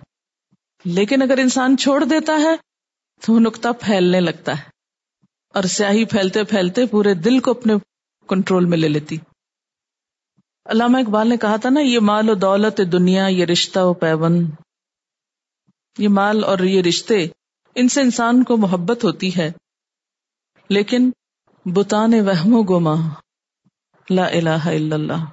[0.85, 2.57] لیکن اگر انسان چھوڑ دیتا ہے،
[3.21, 4.63] تو وہ نقطہ پھیلنے لگتا ہے۔
[5.55, 7.75] اور سیاہی پھیلتے پھیلتے پورے دل کو اپنے
[8.29, 9.17] کنٹرول میں لے لیتی۔
[10.65, 14.51] علامہ اقبال نے کہا تھا نا، یہ مال و دولت دنیا، یہ رشتہ و پیون
[15.99, 17.27] یہ مال اور یہ رشتے
[17.77, 19.53] ان سے انسان کو محبت ہوتی ہے۔
[20.69, 21.11] لیکن
[21.65, 22.95] بتان وہم و گما
[24.11, 25.25] لا الہ الا اللہ۔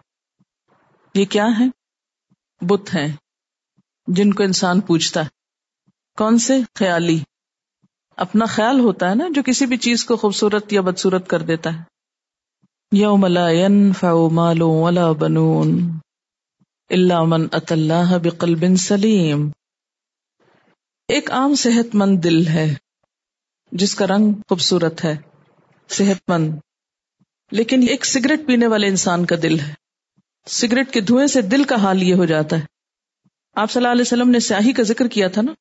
[1.13, 1.65] یہ کیا ہے
[2.65, 3.15] بت ہیں،
[4.07, 5.29] جن کو انسان پوچھتا ہے۔
[6.17, 7.19] کون سے؟ خیالی۔
[8.17, 11.73] اپنا خیال ہوتا ہے نا، جو کسی بھی چیز کو خوبصورت یا بدسورت کر دیتا
[11.73, 11.83] ہے۔
[12.91, 15.97] یوم لا ينفع مال ولا بنون
[16.89, 19.51] الا من اتى الله بقلب سلیم۔
[21.13, 22.73] ایک عام صحت مند دل ہے،
[23.71, 25.17] جس کا رنگ خوبصورت ہے،
[25.89, 26.55] صحت مند،
[27.51, 29.73] لیکن ایک سگریٹ پینے والے انسان کا دل ہے۔
[30.47, 32.61] سگریٹ کے دھوئیں سے دل کا حال یہ ہو جاتا ہے۔
[33.55, 35.53] آپ صلی اللہ علیہ وسلم نے سیاہی کا ذکر کیا تھا نا؟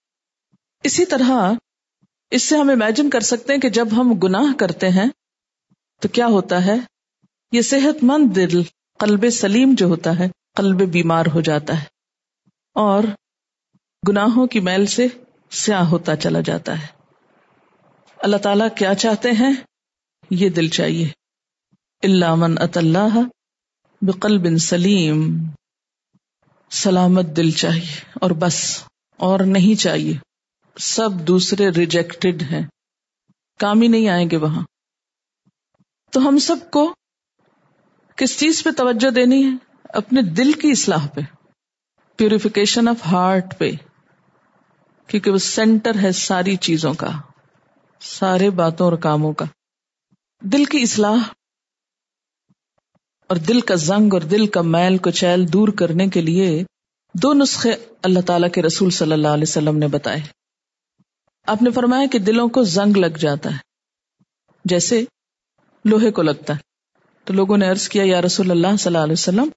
[0.84, 1.53] اسی طرح
[2.30, 5.07] اس سے ہم امیجن کر سکتے ہیں کہ جب ہم گناہ کرتے ہیں،
[6.00, 6.76] تو کیا ہوتا ہے؟
[7.53, 8.62] یہ صحت مند دل
[8.98, 11.84] قلب سلیم جو ہوتا ہے، قلب بیمار ہو جاتا ہے۔
[12.74, 13.05] اور
[14.09, 15.07] گناہوں کی میل سے
[15.53, 16.86] سیاہ ہوتا چلا جاتا ہے۔
[18.18, 19.53] اللہ تعالی کیا چاہتے ہیں؟
[20.30, 21.09] یہ دل چاہیے۔
[22.03, 23.18] اللہ من اط اللہ
[24.03, 25.44] بقلب سلیم
[26.70, 28.84] سلامت دل چاہیے اور بس،
[29.16, 30.18] اور نہیں چاہیے۔
[30.76, 32.66] سب دوسرے ریجیکٹڈ ہیں۔
[33.59, 34.64] کام ہی نہیں آئیں گے وہاں۔
[36.11, 36.94] تو ہم سب کو
[38.16, 39.50] کس چیز پہ توجہ دینی ہے؟
[39.84, 41.20] اپنے دل کی اصلاح پہ۔
[42.16, 43.70] پیوریفیکیشن آف ہارٹ پہ۔
[45.07, 47.11] کیونکہ وہ سینٹر ہے ساری چیزوں کا،
[48.00, 49.44] سارے باتوں اور کاموں کا۔
[50.40, 51.18] دل کی اصلاح
[53.26, 56.64] اور دل کا زنگ اور دل کا میل کو چیل دور کرنے کے لیے
[57.14, 57.72] دو نسخے
[58.03, 60.20] اللہ تعالی کے رسول صلی اللہ علیہ وسلم نے بتائے۔
[61.46, 63.59] آپ نے فرمایا کہ دلوں کو زنگ لگ جاتا ہے،
[64.64, 65.05] جیسے
[65.84, 66.59] لوہے کو لگتا ہے۔
[67.24, 69.48] تو لوگوں نے ارض کیا، یا رسول اللہ صلی اللہ علیہ وسلم،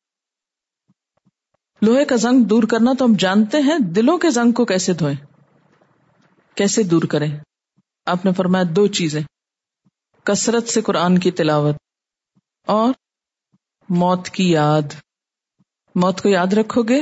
[1.82, 5.35] لوہے کا زنگ دور کرنا تو ہم جانتے ہیں دلوں کے زنگ کو کیسے دھوئیں۔
[6.58, 7.38] کیسے دور کریں؟
[8.06, 9.22] آپ نے فرمایا دو چیزیں۔
[10.24, 11.76] کثرت سے قرآن کی تلاوت
[12.68, 12.94] اور
[13.90, 14.82] موت کی یاد۔
[15.96, 17.02] موت کو یاد رکھو گے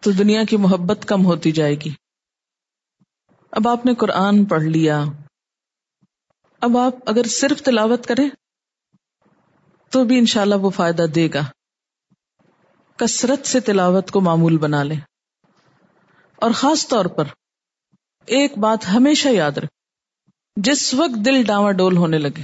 [0.00, 1.94] تو دنیا کی محبت کم ہوتی جائے گی۔
[3.50, 5.04] اب آپ نے قرآن پڑھ لیا۔
[6.60, 8.28] اب آپ اگر صرف تلاوت کریں
[9.90, 11.42] تو بھی انشاءاللہ وہ فائدہ دے گا۔
[12.96, 15.00] کثرت سے تلاوت کو معمول بنا لیں۔
[16.36, 17.24] اور خاص طور پر
[18.26, 19.66] ایک بات ہمیشہ یاد رکھ،
[20.56, 22.42] جس وقت دل ڈاواں ڈول ہونے لگے،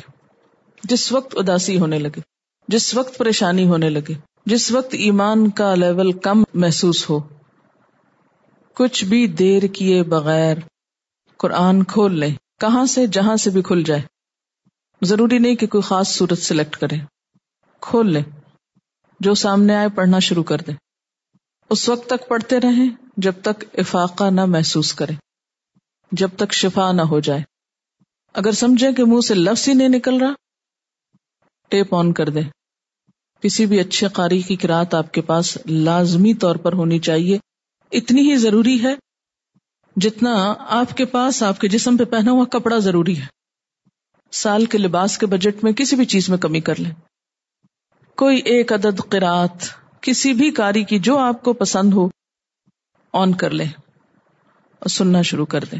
[0.85, 2.20] جس وقت اداسی ہونے لگے،
[2.68, 4.14] جس وقت پریشانی ہونے لگے،
[4.47, 7.20] جس وقت ایمان کا لیول کم محسوس ہو،
[8.74, 10.57] کچھ بھی دیر کیے بغیر
[11.37, 14.03] قرآن کھول لیں، کہاں سے جہاں سے بھی کھل جائے۔
[15.03, 16.97] ضروری نہیں کہ کوئی خاص صورت سلیکٹ کرے۔
[17.81, 18.22] کھول لیں،
[19.20, 20.74] جو سامنے آئے پڑھنا شروع کر دیں۔
[21.70, 25.26] اس وقت تک پڑھتے رہیں، جب تک افاقہ نہ محسوس کرے۔
[26.13, 27.41] جب تک شفا نہ ہو جائے۔
[28.35, 30.33] اگر سمجھیں کہ منہ سے لفظ ہی نہیں نکل رہا،
[31.69, 32.43] ٹیپ آن کر دیں
[33.41, 37.39] کسی بھی اچھے قاری کی کراط آپ کے پاس لازمی طور پر ہونی چاہیے۔
[37.93, 38.95] اتنی ہی ضروری ہے
[39.97, 43.27] جتنا آپ کے پاس آپ کے جسم پہ پہنا ہوا کپڑا ضروری ہے۔
[44.33, 46.91] سال کے لباس کے بجٹ میں کسی بھی چیز میں کمی کر لیں۔
[48.15, 49.67] کوئی ایک عدد قرات
[50.01, 52.09] کسی بھی کاری کی جو آپ کو پسند ہو،
[53.13, 53.69] آن کر لیں
[54.79, 55.79] اور سننا شروع کر دیں۔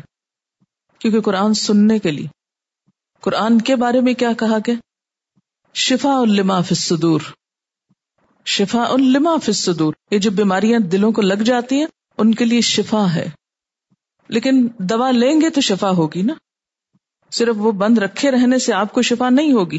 [0.99, 2.27] کیونکہ قرآن سننے کے لیے۔
[3.21, 4.75] قرآن کے بارے میں کیا کہا گیا؟
[5.75, 7.21] شفا الما فصدور
[8.47, 11.87] شفا الما فصدور یہ جو بیماریاں دلوں کو لگ جاتی ہیں،
[12.19, 13.31] ان کے لیے شفا ہے۔
[14.29, 16.35] لیکن دوا لیں گے تو شفا ہوگی نا؟
[17.31, 19.79] صرف وہ بند رکھے رہنے سے آپ کو شفا نہیں ہوگی۔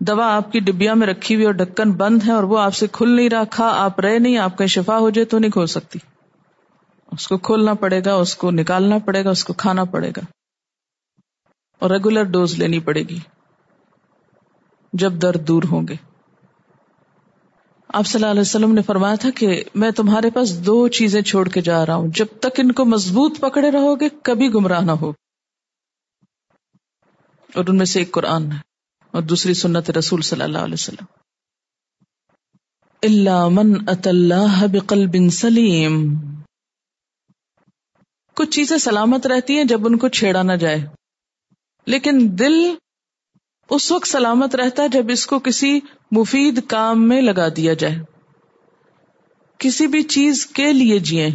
[0.00, 2.86] دوا آپ کی ڈبیا میں رکھی ہوئی اور ڈکن بند ہے اور وہ آپ سے
[2.92, 5.66] کھل نہیں رہا، کھا، آپ رہے نہیں، آپ کا شفا ہو جائے تو نہیں کھول
[5.66, 5.98] سکتی۔
[7.12, 10.20] اس کو کھولنا پڑے گا، اس کو نکالنا پڑے گا، اس کو کھانا پڑے گا۔
[11.78, 13.18] اور ریگولر ڈوز لینی پڑے گی۔
[14.92, 15.94] جب درد دور ہوں گے۔
[17.88, 21.48] آپ صلی اللہ علیہ وسلم نے فرمایا تھا کہ میں تمہارے پاس دو چیزیں چھوڑ
[21.48, 24.92] کے جا رہا ہوں۔ جب تک ان کو مضبوط پکڑے رہو گے، کبھی گمراہ نہ
[24.92, 25.12] ہو
[27.54, 28.58] اور ان میں سے ایک قرآن ہے
[29.10, 31.04] اور دوسری سنت رسول صلی اللہ علیہ وسلم۔
[33.02, 36.14] اللہ من اللہ بقلب سلیم۔
[38.38, 40.86] کچھ چیزیں سلامت رہتی ہیں جب ان کو چھیڑا نہ جائے۔
[41.86, 42.74] لیکن دل
[43.70, 45.80] اس وقت سلامت رہتا ہے جب اس کو کسی
[46.10, 47.98] مفید کام میں لگا دیا جائے۔
[49.58, 51.30] کسی بھی چیز کے لیے جیے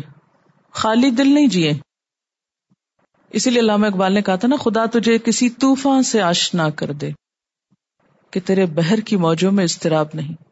[0.72, 1.72] خالی دل نہیں جیے
[3.30, 6.92] اسی لیے علامہ اقبال نے کہا تھا نا، خدا تجھے کسی طوفان سے آشنا کر
[6.92, 7.12] دے
[8.32, 10.44] کہ تیرے بہر کی موجوں میں استراب نہیں۔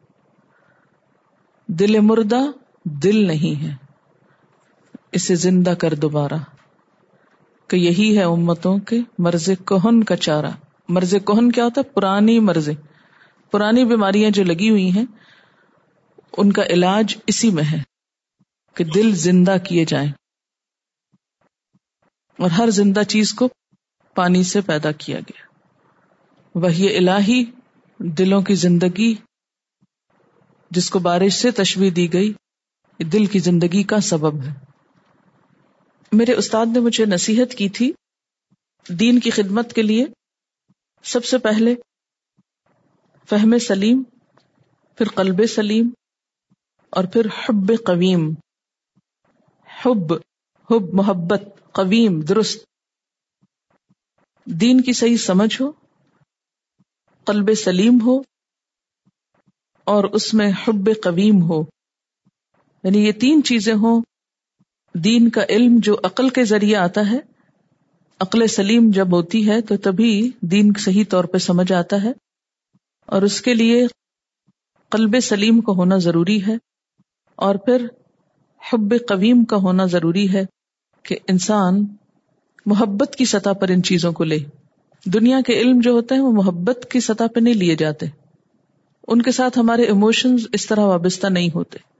[1.68, 2.40] دل مردہ
[2.84, 3.81] دل نہیں ہے۔
[5.12, 6.36] اسے زندہ کر دوبارہ،
[7.68, 10.50] کہ یہی ہے امتوں کے مرض کوہن کا چارہ۔
[10.88, 12.68] مرض کوہن کیا ہوتا ہے؟ پرانی مرض۔
[13.50, 15.04] پرانی بیماریاں جو لگی ہوئی ہیں،
[16.36, 17.82] ان کا علاج اسی میں ہے،
[18.74, 20.12] کہ دل زندہ کیے جائیں۔
[22.38, 23.48] اور ہر زندہ چیز کو
[24.14, 25.42] پانی سے پیدا کیا گیا۔
[26.54, 27.44] وہی الہی
[27.98, 29.14] دلوں کی زندگی،
[30.70, 32.32] جس کو بارش سے تشویح دی گئی
[32.98, 34.71] دل کی زندگی کا سبب ہے۔
[36.12, 37.92] میرے استاد نے مجھے نصیحت کی تھی
[38.88, 40.06] دین کی خدمت کے لیے۔
[41.02, 41.74] سب سے پہلے
[43.30, 44.02] فہم سلیم،
[44.96, 45.88] پھر قلب سلیم
[46.90, 48.34] اور پھر حب قویم۔
[49.84, 50.12] حب
[50.70, 51.42] حب محبت،
[51.72, 52.64] قویم، درست۔
[54.44, 55.72] دین کی صحیح سمجھ ہو،
[57.24, 58.20] قلب سلیم ہو
[59.84, 61.62] اور اس میں حب قویم ہو۔
[62.84, 64.02] یعنی یہ تین چیزیں ہوں
[64.94, 67.18] دین کا علم جو عقل کے ذریعے آتا ہے،
[68.20, 72.12] عقل سلیم جب ہوتی ہے تو تبھی دین صحیح طور پہ سمجھ آتا ہے۔
[73.06, 73.86] اور اس کے لیے
[74.88, 76.54] قلب سلیم کا ہونا ضروری ہے۔
[77.36, 77.86] اور پھر
[78.72, 80.46] حب قویم کا ہونا ضروری ہے
[81.02, 81.86] کہ انسان
[82.66, 84.38] محبت کی سطح پر ان چیزوں کو لے۔
[85.04, 88.06] دنیا کے علم جو ہوتے ہیں وہ محبت کی سطح پہ نہیں لیے جاتے۔
[89.08, 91.91] ان کے ساتھ ہمارے ایموشنز اس طرح وابستہ نہیں ہوتے۔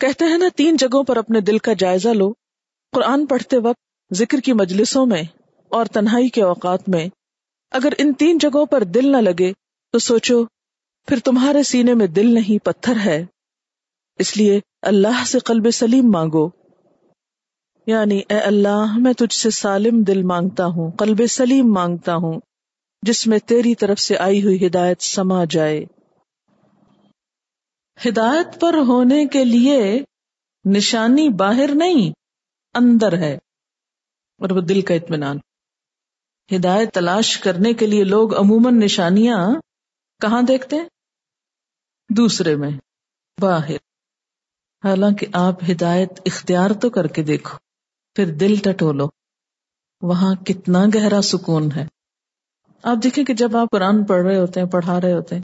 [0.00, 2.32] کہتے ہیں نا، تین جگہوں پر اپنے دل کا جائزہ لو۔
[2.92, 5.22] قرآن پڑھتے وقت ذکر کی مجلسوں میں
[5.68, 7.08] اور تنہائی کے اوقات میں
[7.70, 9.52] اگر ان تین جگہوں پر دل نہ لگے
[9.92, 10.44] تو سوچو،
[11.06, 13.24] پھر تمہارے سینے میں دل نہیں، پتھر ہے۔
[14.18, 16.48] اس لیے اللہ سے قلب سلیم مانگو۔
[17.86, 22.40] یعنی اے اللہ، میں تجھ سے سالم دل مانگتا ہوں، قلب سلیم مانگتا ہوں،
[23.02, 25.84] جس میں تیری طرف سے آئی ہوئی ہدایت سما جائے۔
[28.08, 30.04] ہدایت پر ہونے کے لیے
[30.64, 32.12] نشانی باہر نہیں،
[32.74, 33.34] اندر ہے۔
[34.38, 35.38] اور وہ دل کا اطمینان۔
[36.56, 39.38] ہدایت تلاش کرنے کے لیے لوگ عموماً نشانیاں
[40.20, 40.88] کہاں دیکھتے ہیں؟
[42.08, 42.70] دوسرے میں،
[43.40, 43.74] باہر۔
[44.84, 47.58] حالانکہ آپ ہدایت اختیار تو کر کے دیکھو،
[48.14, 49.08] پھر دل ٹٹولو۔
[50.02, 51.86] وہاں کتنا گہرا سکون ہے۔
[52.82, 55.42] آپ دیکھیں کہ جب آپ قرآن پڑھ رہے ہوتے ہیں، پڑھا رہے ہوتے ہیں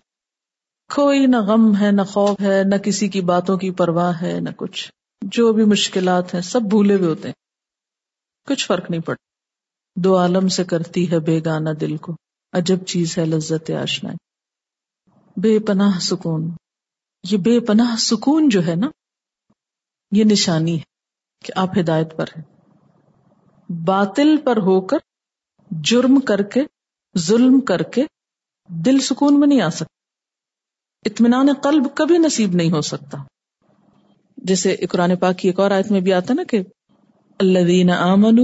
[0.95, 4.51] کوئی نہ غم ہے، نہ خوف ہے، نہ کسی کی باتوں کی پرواہ ہے، نہ
[4.57, 7.34] کچھ۔ جو بھی مشکلات ہیں، سب بھولے ہوئے ہوتے ہیں۔
[8.47, 9.26] کچھ فرق نہیں پڑتا۔
[10.01, 12.16] دو عالم سے کرتی ہے بے گانا دل کو۔
[12.53, 14.11] عجب چیز ہے لذت آشنا
[15.37, 16.51] بے پناہ سکون۔
[17.30, 18.87] یہ بے پناہ سکون جو ہے نا،
[20.12, 20.84] یہ نشانی ہے
[21.45, 22.45] کہ آپ ہدایت پر ہیں۔
[23.84, 24.97] باطل پر ہو کر
[25.70, 26.61] جرم کر کے،
[27.18, 28.05] ظلم کر کے
[28.68, 29.95] دل سکون میں نہیں آ سکتا۔
[31.07, 33.19] اطمینان قلب کبھی نصیب نہیں ہو سکتا۔
[34.39, 36.63] جیسے قرآن پاک کی ایک اور آیت میں بھی آتا نا کہ
[37.41, 38.39] اللہ دین آمن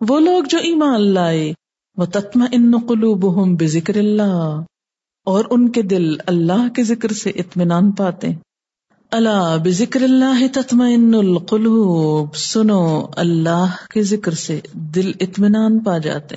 [0.00, 1.52] وہ لوگ جو ایمان لائے
[1.96, 3.24] وہ تتم ان قلوب
[3.58, 4.60] بے ذکر اللہ،
[5.26, 8.28] اور ان کے دل اللہ کے ذکر سے اطمینان پاتے
[9.12, 14.60] اللہ بے ذکر اللہ تتم ان القلوب، سنو اللہ کے ذکر سے
[14.94, 16.36] دل اطمینان پا جاتے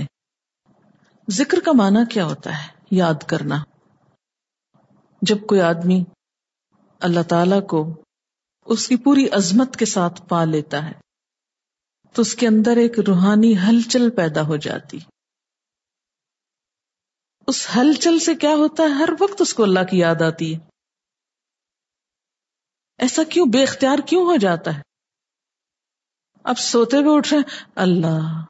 [1.27, 3.57] ذکر کا معنی کیا ہوتا ہے؟ یاد کرنا۔
[5.27, 6.03] جب کوئی آدمی
[6.99, 8.03] اللہ تعالی کو
[8.65, 10.99] اس کی پوری عظمت کے ساتھ پا لیتا ہے،
[12.13, 14.99] تو اس کے اندر ایک روحانی ہلچل پیدا ہو جاتی۔
[17.47, 20.59] اس ہلچل سے کیا ہوتا ہے؟ ہر وقت اس کو اللہ کی یاد آتی ہے۔
[22.97, 24.81] ایسا کیوں؟ بے اختیار کیوں ہو جاتا ہے؟
[26.43, 28.45] اب سوتے ہوئے اٹھ رہے ہیں، اللہ۔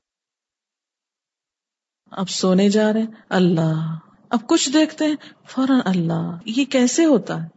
[2.11, 4.02] اب سونے جا رہے ہیں، اللہ۔
[4.33, 5.15] اب کچھ دیکھتے ہیں،
[5.47, 7.47] فوراً اللہ، یہ کیسے ہوتا ہے؟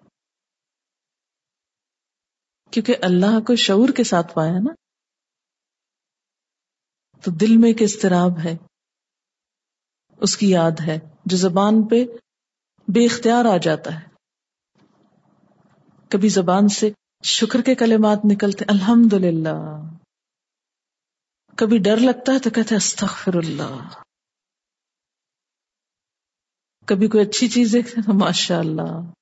[2.70, 4.74] کیونکہ اللہ کو شعور کے ساتھ پایا نا۔
[7.24, 8.56] تو دل میں ایک اضطراب ہے۔
[10.16, 12.04] اس کی یاد ہے جو زبان پہ
[12.88, 14.08] بے اختیار آ جاتا ہے۔
[16.08, 16.90] کبھی زبان سے
[17.24, 19.80] شکر کے کلمات نکلتے الحمد للہ
[21.56, 24.05] کبھی ڈر لگتا ہے تو کہتے استغفر اللہ۔
[26.86, 29.12] کبھی کوئی اچھی چیز دیکھتے تو ماشاء اللہ۔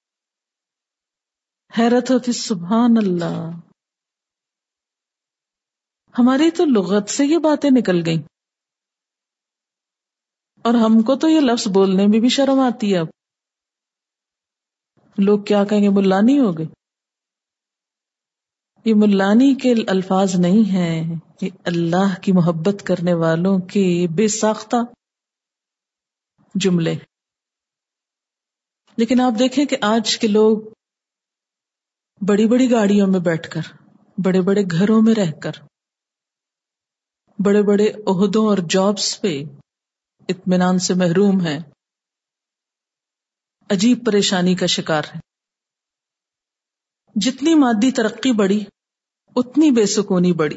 [1.78, 3.50] حیرت ہوتی سبحان اللہ۔
[6.18, 8.22] ہماری تو لغت سے یہ باتیں نکل گئیں۔
[10.62, 13.06] اور ہم کو تو یہ لفظ بولنے میں بھی شرم آتی ہے اب۔
[15.18, 16.66] لوگ کیا کہیں گے، ملانی ہو گئے۔
[18.84, 24.76] یہ ملانی کے الفاظ نہیں ہیں۔ یہ اللہ کی محبت کرنے والوں کے بے ساختہ
[26.54, 27.13] جملے۔
[28.96, 30.58] لیکن آپ دیکھیں کہ آج کے لوگ
[32.20, 33.60] بڑی بڑی گاڑیوں میں بیٹھ کر،
[34.18, 35.52] بڑے بڑے گھروں میں رہ کر،
[37.38, 39.42] بڑے بڑے عہدوں اور جابس پہ
[40.28, 41.58] اطمینان سے محروم ہیں،
[43.70, 45.18] عجیب پریشانی کا شکار ہے
[47.16, 48.64] جتنی مادی ترقی بڑی
[49.36, 50.56] اتنی بے سکونی بڑی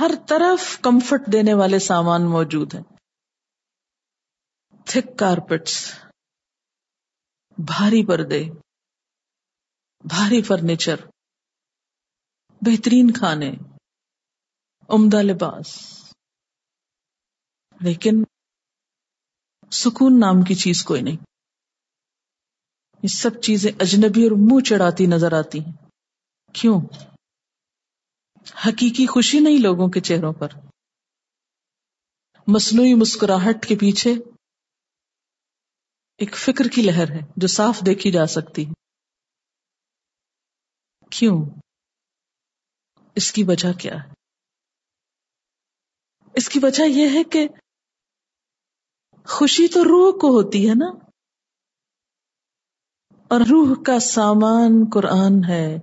[0.00, 2.82] ہر طرف کمفرٹ دینے والے سامان موجود ہیں۔
[4.86, 5.76] تھک کارپیٹس۔
[7.66, 8.44] بھاری پردے،
[10.08, 10.96] بھاری فرنیچر،
[12.60, 13.50] بہترین کھانے،
[14.88, 15.78] عمدہ لباس۔
[17.80, 18.10] لیکن
[19.72, 21.16] سکون نام کی چیز کوئی نہیں۔
[23.02, 25.72] یہ سب چیزیں اجنبی اور منہ چڑھاتی نظر آتی ہیں۔
[26.52, 26.80] کیوں؟
[28.68, 30.48] حقیقی خوشی نہیں لوگوں کے چہروں پر۔
[32.46, 34.14] مصنوعی مسکراہٹ کے پیچھے
[36.20, 38.72] ایک فکر کی لہر ہے جو صاف دیکھی جا سکتی ہے۔
[41.10, 41.44] کیوں؟
[43.14, 44.12] اس کی وجہ کیا ہے؟
[46.34, 47.48] اس کی وجہ یہ ہے کہ
[49.24, 51.06] خوشی تو روح کو ہوتی ہے نا؟
[53.28, 55.76] اور روح کا سامان قرآن ہے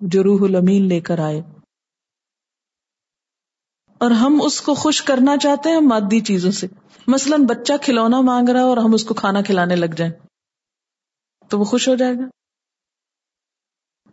[0.00, 1.40] جو روح الامین لے کر آئے۔
[3.98, 6.66] اور ہم اس کو خوش کرنا چاہتے ہیں مادی چیزوں سے۔
[7.06, 10.12] مثلاً بچہ کھلونا مانگ رہا ہے اور ہم اس کو کھانا کھلانے لگ جائیں،
[11.48, 12.24] تو وہ خوش ہو جائے گا۔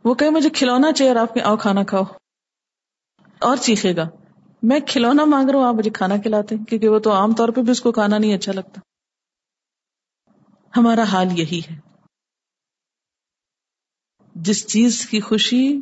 [0.04, 2.04] وہ کہ مجھے کھلونا چاہیے آپ کے آؤ کھانا کھاؤ۔
[3.40, 4.10] اور چیخے گا۔
[4.64, 7.62] میں کھلونا مانگ رہا ہوں، آپ مجھے کھانا کھلاتے کیونکہ وہ تو عام طور پہ
[7.62, 8.82] بھی اس کو کھانا نہیں اچھا لگتا۔
[10.78, 11.80] ہمارا حال یہی ہے۔
[14.36, 15.80] جس چیز کی خوشی،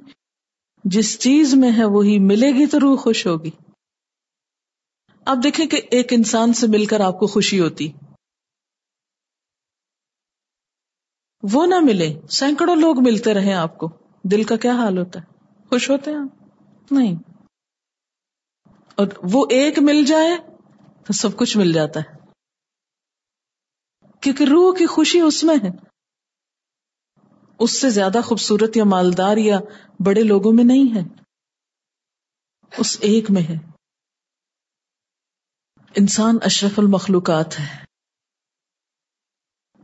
[0.84, 3.51] جس چیز میں ہے، وہی ملے گی تو روح خوش ہوگی۔
[5.26, 7.91] آپ دیکھیں کہ ایک انسان سے مل کر آپ کو خوشی ہوتی۔
[11.43, 15.26] وہ نہ ملے، سینکڑوں لوگ ملتے رہے آپ کو۔ دل کا کیا حال ہوتا ہے؟
[15.70, 16.43] خوش ہوتے ہیں آپ؟
[16.91, 17.15] نہیں۔
[18.95, 20.38] اور وہ ایک مل جائے
[21.07, 22.17] تو سب کچھ مل جاتا ہے۔
[24.22, 25.70] کیونکہ روح کی خوشی اس میں ہے۔
[27.59, 29.59] اس سے زیادہ خوبصورت یا مالدار یا
[30.05, 31.01] بڑے لوگوں میں نہیں ہے۔
[32.78, 33.79] اس ایک میں ہے۔
[35.96, 37.86] انسان اشرف المخلوقات ہے۔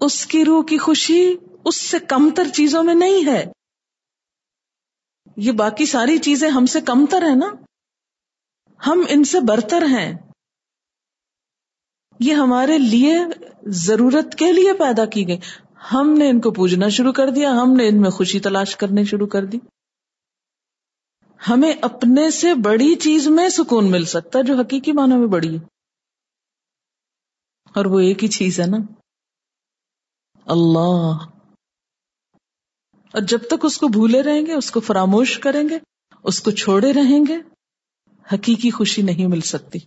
[0.01, 1.35] اس کی روح کی خوشی
[1.65, 3.45] اس سے کم تر چیزوں میں نہیں ہے۔
[5.37, 7.51] یہ باقی ساری چیزیں ہم سے کم تر ہیں نا۔
[8.87, 10.13] ہم ان سے برتر ہیں۔
[12.19, 13.19] یہ ہمارے لیے
[13.67, 15.37] ضرورت کے لیے پیدا کی گئی۔
[15.93, 19.03] ہم نے ان کو پوجنا شروع کر دیا، ہم نے ان میں خوشی تلاش کرنے
[19.03, 19.57] شروع کر دی۔
[21.49, 25.59] ہمیں اپنے سے بڑی چیز میں سکون مل سکتا ہے، جو حقیقی معنی میں بڑی
[25.59, 25.74] ہے۔
[27.75, 28.77] اور وہ ایک ہی چیز ہے نا۔
[30.45, 31.17] اللہ۔
[33.13, 35.79] اور جب تک اس کو بھولے رہیں گے، اس کو فراموش کریں گے،
[36.23, 37.37] اس کو چھوڑے رہیں گے،
[38.33, 39.79] حقیقی خوشی نہیں مل سکتی۔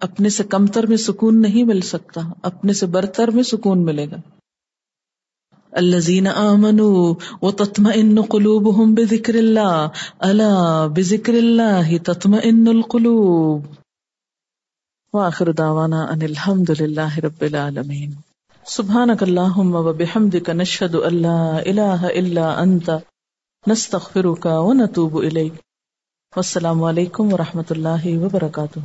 [0.00, 4.16] اپنے سے کمتر میں سکون نہیں مل سکتا، اپنے سے برتر میں سکون ملے گا۔
[5.72, 12.34] الزین امن و تتم ان قلوب ہوں بے ذکر اللہ اللہ بے ذکر اللہ تتم
[12.42, 13.81] ان القلوب۔
[15.12, 18.12] وآخر دعوانا ان الحمد للہ رب العالمین.
[18.66, 22.90] سبحانک اللہم و بحمدک نشہد اللہ الہ الا انت،
[23.66, 25.52] نستغفرک و نتوب الیک.
[26.36, 28.78] والسلام علیکم ورحمۃ اللہ وبرکاتہ.